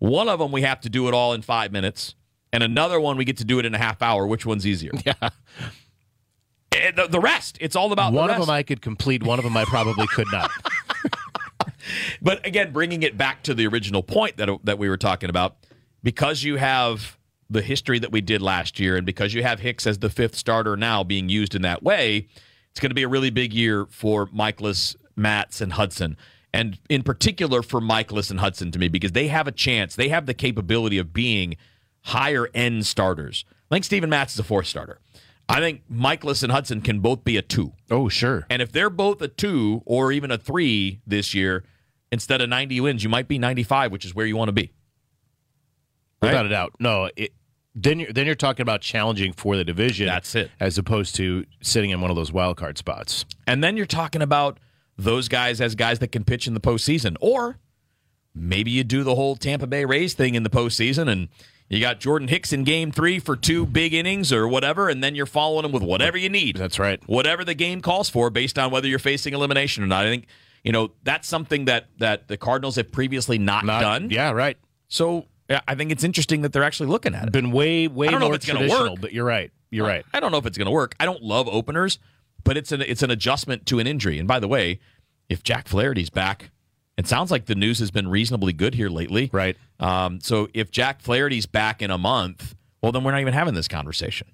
one 0.00 0.28
of 0.28 0.40
them 0.40 0.50
we 0.50 0.62
have 0.62 0.80
to 0.80 0.90
do 0.90 1.06
it 1.06 1.14
all 1.14 1.32
in 1.32 1.42
five 1.42 1.70
minutes 1.70 2.16
and 2.52 2.62
another 2.64 2.98
one 3.00 3.16
we 3.16 3.24
get 3.24 3.36
to 3.36 3.44
do 3.44 3.58
it 3.60 3.64
in 3.64 3.74
a 3.74 3.78
half 3.78 4.02
hour 4.02 4.26
which 4.26 4.44
one's 4.44 4.66
easier 4.66 4.90
Yeah. 5.06 5.30
Eh, 6.72 6.90
the, 6.90 7.06
the 7.06 7.20
rest 7.20 7.56
it's 7.60 7.76
all 7.76 7.92
about 7.92 8.12
One 8.12 8.30
of 8.30 8.40
them 8.40 8.50
I 8.50 8.62
could 8.62 8.80
complete. 8.80 9.22
One 9.22 9.38
of 9.38 9.44
them 9.44 9.56
I 9.56 9.64
probably 9.64 10.06
could 10.08 10.28
not. 10.32 10.50
But 12.22 12.46
again, 12.46 12.72
bringing 12.72 13.02
it 13.02 13.16
back 13.16 13.42
to 13.44 13.54
the 13.54 13.66
original 13.66 14.02
point 14.02 14.36
that 14.36 14.48
that 14.64 14.78
we 14.78 14.88
were 14.88 14.96
talking 14.96 15.30
about, 15.30 15.56
because 16.02 16.42
you 16.42 16.56
have 16.56 17.18
the 17.48 17.62
history 17.62 17.98
that 17.98 18.12
we 18.12 18.20
did 18.20 18.42
last 18.42 18.78
year, 18.78 18.96
and 18.96 19.04
because 19.04 19.34
you 19.34 19.42
have 19.42 19.60
Hicks 19.60 19.86
as 19.86 19.98
the 19.98 20.10
fifth 20.10 20.36
starter 20.36 20.76
now 20.76 21.02
being 21.02 21.28
used 21.28 21.54
in 21.54 21.62
that 21.62 21.82
way, 21.82 22.28
it's 22.70 22.80
going 22.80 22.90
to 22.90 22.94
be 22.94 23.02
a 23.02 23.08
really 23.08 23.30
big 23.30 23.52
year 23.52 23.86
for 23.90 24.26
Mikolas, 24.28 24.94
Matz, 25.16 25.60
and 25.60 25.72
Hudson. 25.72 26.16
And 26.52 26.78
in 26.88 27.02
particular 27.02 27.62
for 27.62 27.80
Mikolas 27.80 28.30
and 28.30 28.40
Hudson 28.40 28.70
to 28.72 28.78
me, 28.78 28.88
because 28.88 29.12
they 29.12 29.28
have 29.28 29.46
a 29.46 29.52
chance, 29.52 29.94
they 29.94 30.08
have 30.08 30.26
the 30.26 30.34
capability 30.34 30.98
of 30.98 31.12
being 31.12 31.56
higher 32.02 32.48
end 32.54 32.86
starters. 32.86 33.44
I 33.70 33.74
think 33.74 33.84
Steven 33.84 34.10
Matz 34.10 34.34
is 34.34 34.40
a 34.40 34.44
fourth 34.44 34.66
starter. 34.66 34.98
I 35.48 35.58
think 35.58 35.82
Mikolas 35.92 36.42
and 36.42 36.52
Hudson 36.52 36.80
can 36.80 37.00
both 37.00 37.24
be 37.24 37.36
a 37.36 37.42
two. 37.42 37.72
Oh, 37.90 38.08
sure. 38.08 38.46
And 38.48 38.62
if 38.62 38.70
they're 38.70 38.90
both 38.90 39.20
a 39.20 39.28
two 39.28 39.82
or 39.84 40.12
even 40.12 40.30
a 40.30 40.38
three 40.38 41.00
this 41.06 41.34
year, 41.34 41.64
instead 42.12 42.40
of 42.40 42.48
90 42.48 42.80
wins, 42.80 43.02
you 43.02 43.10
might 43.10 43.28
be 43.28 43.38
95, 43.38 43.90
which 43.90 44.04
is 44.04 44.14
where 44.14 44.26
you 44.26 44.36
want 44.36 44.48
to 44.48 44.52
be. 44.52 44.72
Right? 46.22 46.28
Without 46.30 46.46
a 46.46 46.48
doubt. 46.50 46.74
No, 46.78 47.10
it, 47.16 47.32
then 47.74 47.98
you're 48.00 48.12
then 48.12 48.26
you're 48.26 48.34
talking 48.34 48.62
about 48.62 48.80
challenging 48.80 49.32
for 49.32 49.56
the 49.56 49.64
division. 49.64 50.06
That's 50.06 50.34
it. 50.34 50.50
As 50.60 50.78
opposed 50.78 51.16
to 51.16 51.44
sitting 51.62 51.90
in 51.90 52.00
one 52.00 52.10
of 52.10 52.16
those 52.16 52.32
wild 52.32 52.56
card 52.56 52.78
spots. 52.78 53.24
And 53.46 53.62
then 53.62 53.76
you're 53.76 53.86
talking 53.86 54.22
about 54.22 54.58
those 55.02 55.28
guys 55.28 55.60
as 55.60 55.74
guys 55.74 55.98
that 56.00 56.08
can 56.12 56.24
pitch 56.24 56.46
in 56.46 56.54
the 56.54 56.60
postseason. 56.60 57.16
Or 57.20 57.58
maybe 58.34 58.70
you 58.70 58.84
do 58.84 59.02
the 59.02 59.14
whole 59.14 59.36
Tampa 59.36 59.66
Bay 59.66 59.84
Rays 59.84 60.14
thing 60.14 60.34
in 60.34 60.42
the 60.42 60.50
postseason 60.50 61.08
and 61.08 61.28
you 61.68 61.80
got 61.80 62.00
Jordan 62.00 62.26
Hicks 62.28 62.52
in 62.52 62.64
game 62.64 62.90
three 62.90 63.20
for 63.20 63.36
two 63.36 63.64
big 63.64 63.94
innings 63.94 64.32
or 64.32 64.48
whatever, 64.48 64.88
and 64.88 65.04
then 65.04 65.14
you're 65.14 65.24
following 65.24 65.64
him 65.64 65.70
with 65.70 65.84
whatever 65.84 66.18
you 66.18 66.28
need. 66.28 66.56
That's 66.56 66.80
right. 66.80 67.00
Whatever 67.08 67.44
the 67.44 67.54
game 67.54 67.80
calls 67.80 68.08
for 68.08 68.28
based 68.28 68.58
on 68.58 68.72
whether 68.72 68.88
you're 68.88 68.98
facing 68.98 69.34
elimination 69.34 69.84
or 69.84 69.86
not. 69.86 70.04
I 70.04 70.08
think, 70.08 70.26
you 70.64 70.72
know, 70.72 70.90
that's 71.04 71.28
something 71.28 71.66
that 71.66 71.86
that 71.98 72.26
the 72.26 72.36
Cardinals 72.36 72.74
have 72.74 72.90
previously 72.90 73.38
not, 73.38 73.64
Not 73.64 73.82
done. 73.82 74.10
Yeah, 74.10 74.32
right. 74.32 74.56
So 74.88 75.26
yeah, 75.48 75.60
I 75.68 75.76
think 75.76 75.92
it's 75.92 76.02
interesting 76.02 76.42
that 76.42 76.52
they're 76.52 76.64
actually 76.64 76.88
looking 76.88 77.14
at 77.14 77.28
it. 77.28 77.32
Been 77.32 77.52
way 77.52 77.86
way 77.86 78.08
I 78.08 78.10
don't 78.10 78.18
know 78.18 78.26
more 78.26 78.34
if 78.34 78.42
it's 78.42 78.52
gonna 78.52 78.68
work. 78.68 79.00
but 79.00 79.12
you're 79.12 79.24
right. 79.24 79.52
You're 79.70 79.86
right. 79.86 80.04
I 80.12 80.20
don't 80.20 80.32
know 80.32 80.38
if 80.38 80.46
it's 80.46 80.58
going 80.58 80.66
to 80.66 80.72
work. 80.72 80.96
I 80.98 81.06
don't 81.06 81.22
love 81.22 81.48
openers, 81.48 81.98
but 82.44 82.56
it's 82.56 82.72
an 82.72 82.82
it's 82.82 83.02
an 83.02 83.10
adjustment 83.10 83.66
to 83.66 83.78
an 83.78 83.86
injury. 83.86 84.18
And 84.18 84.26
by 84.26 84.40
the 84.40 84.48
way, 84.48 84.80
if 85.28 85.42
Jack 85.42 85.68
Flaherty's 85.68 86.10
back, 86.10 86.50
it 86.96 87.06
sounds 87.06 87.30
like 87.30 87.46
the 87.46 87.54
news 87.54 87.78
has 87.78 87.90
been 87.90 88.08
reasonably 88.08 88.52
good 88.52 88.74
here 88.74 88.88
lately. 88.88 89.30
Right. 89.32 89.56
Um, 89.78 90.20
so 90.20 90.48
if 90.52 90.70
Jack 90.70 91.00
Flaherty's 91.00 91.46
back 91.46 91.82
in 91.82 91.90
a 91.90 91.98
month, 91.98 92.54
well, 92.82 92.92
then 92.92 93.04
we're 93.04 93.12
not 93.12 93.20
even 93.20 93.34
having 93.34 93.54
this 93.54 93.68
conversation 93.68 94.28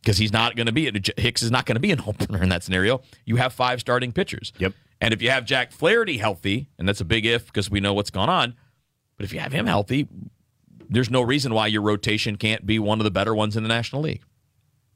because 0.00 0.18
he's 0.18 0.32
not 0.32 0.54
going 0.54 0.66
to 0.66 0.72
be 0.72 0.90
Hicks 1.16 1.42
is 1.42 1.50
not 1.50 1.66
going 1.66 1.74
to 1.74 1.80
be 1.80 1.90
an 1.90 2.00
opener 2.06 2.42
in 2.42 2.48
that 2.50 2.62
scenario. 2.62 3.02
You 3.24 3.36
have 3.36 3.52
five 3.52 3.80
starting 3.80 4.12
pitchers. 4.12 4.52
Yep. 4.58 4.74
And 5.00 5.12
if 5.12 5.20
you 5.20 5.30
have 5.30 5.44
Jack 5.44 5.72
Flaherty 5.72 6.18
healthy, 6.18 6.68
and 6.78 6.88
that's 6.88 7.00
a 7.00 7.04
big 7.04 7.26
if 7.26 7.46
because 7.46 7.70
we 7.70 7.80
know 7.80 7.92
what's 7.92 8.10
going 8.10 8.28
on, 8.28 8.54
but 9.16 9.24
if 9.24 9.32
you 9.32 9.40
have 9.40 9.52
him 9.52 9.66
healthy, 9.66 10.08
there's 10.88 11.10
no 11.10 11.22
reason 11.22 11.52
why 11.52 11.66
your 11.66 11.82
rotation 11.82 12.36
can't 12.36 12.64
be 12.64 12.78
one 12.78 13.00
of 13.00 13.04
the 13.04 13.10
better 13.10 13.34
ones 13.34 13.56
in 13.56 13.62
the 13.62 13.68
National 13.68 14.02
League. 14.02 14.22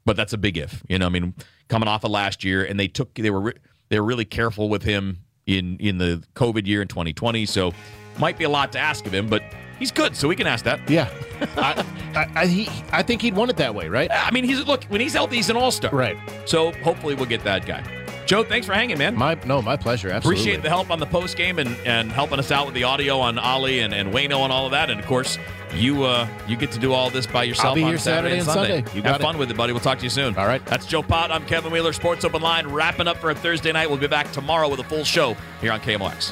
But 0.05 0.15
that's 0.15 0.33
a 0.33 0.37
big 0.37 0.57
if. 0.57 0.83
You 0.89 0.99
know, 0.99 1.05
I 1.05 1.09
mean, 1.09 1.35
coming 1.67 1.87
off 1.87 2.03
of 2.03 2.11
last 2.11 2.43
year, 2.43 2.63
and 2.63 2.79
they 2.79 2.87
took 2.87 3.13
they 3.13 3.29
were 3.29 3.53
they 3.89 3.99
were 3.99 4.05
really 4.05 4.25
careful 4.25 4.69
with 4.69 4.83
him 4.83 5.19
in 5.45 5.77
in 5.79 5.97
the 5.97 6.23
COVID 6.35 6.65
year 6.67 6.81
in 6.81 6.87
2020. 6.87 7.45
So 7.45 7.73
might 8.17 8.37
be 8.37 8.43
a 8.43 8.49
lot 8.49 8.71
to 8.73 8.79
ask 8.79 9.05
of 9.05 9.13
him, 9.13 9.27
but 9.27 9.43
he's 9.79 9.91
good, 9.91 10.15
so 10.15 10.27
we 10.27 10.35
can 10.35 10.47
ask 10.47 10.65
that. 10.65 10.89
Yeah. 10.89 11.09
I, 11.57 11.85
I, 12.15 12.41
I, 12.41 12.45
he, 12.45 12.69
I 12.91 13.03
think 13.03 13.21
he'd 13.21 13.35
want 13.35 13.51
it 13.51 13.57
that 13.57 13.73
way, 13.73 13.87
right? 13.89 14.09
I 14.11 14.31
mean, 14.31 14.43
he's 14.43 14.65
look 14.65 14.83
when 14.85 15.01
he's 15.01 15.13
healthy, 15.13 15.37
he's 15.37 15.49
an 15.49 15.57
all 15.57 15.71
star. 15.71 15.91
Right. 15.91 16.17
So 16.45 16.71
hopefully 16.83 17.15
we'll 17.15 17.25
get 17.25 17.43
that 17.43 17.65
guy. 17.65 18.00
Joe, 18.31 18.45
thanks 18.45 18.65
for 18.65 18.71
hanging, 18.71 18.97
man. 18.97 19.13
My 19.13 19.37
no, 19.45 19.61
my 19.61 19.75
pleasure. 19.75 20.09
Absolutely. 20.09 20.41
Appreciate 20.41 20.63
the 20.63 20.69
help 20.69 20.89
on 20.89 20.99
the 20.99 21.05
post 21.05 21.35
game 21.35 21.59
and, 21.59 21.75
and 21.85 22.09
helping 22.09 22.39
us 22.39 22.49
out 22.49 22.65
with 22.65 22.73
the 22.73 22.85
audio 22.85 23.19
on 23.19 23.37
Ollie 23.37 23.79
and, 23.79 23.93
and 23.93 24.13
Wayno 24.13 24.45
and 24.45 24.53
all 24.53 24.65
of 24.65 24.71
that. 24.71 24.89
And 24.89 25.01
of 25.01 25.05
course, 25.05 25.37
you 25.75 26.05
uh, 26.05 26.25
you 26.47 26.55
get 26.55 26.71
to 26.71 26.79
do 26.79 26.93
all 26.93 27.09
this 27.09 27.27
by 27.27 27.43
yourself 27.43 27.67
I'll 27.67 27.75
be 27.75 27.83
on 27.83 27.89
here 27.89 27.97
Saturday 27.97 28.37
and 28.37 28.45
Sunday. 28.45 28.77
You 28.95 29.01
Have 29.01 29.19
got 29.19 29.21
fun 29.21 29.35
it. 29.35 29.39
with 29.39 29.51
it, 29.51 29.57
buddy. 29.57 29.73
We'll 29.73 29.81
talk 29.81 29.97
to 29.97 30.05
you 30.05 30.09
soon. 30.09 30.37
All 30.37 30.47
right. 30.47 30.65
That's 30.65 30.85
Joe 30.85 31.03
Pott. 31.03 31.29
I'm 31.29 31.45
Kevin 31.45 31.73
Wheeler, 31.73 31.91
Sports 31.91 32.23
Open 32.23 32.41
Line, 32.41 32.67
wrapping 32.67 33.05
up 33.05 33.17
for 33.17 33.31
a 33.31 33.35
Thursday 33.35 33.73
night. 33.73 33.89
We'll 33.89 33.99
be 33.99 34.07
back 34.07 34.31
tomorrow 34.31 34.69
with 34.69 34.79
a 34.79 34.85
full 34.85 35.03
show 35.03 35.35
here 35.59 35.73
on 35.73 35.81
KMOX. 35.81 36.31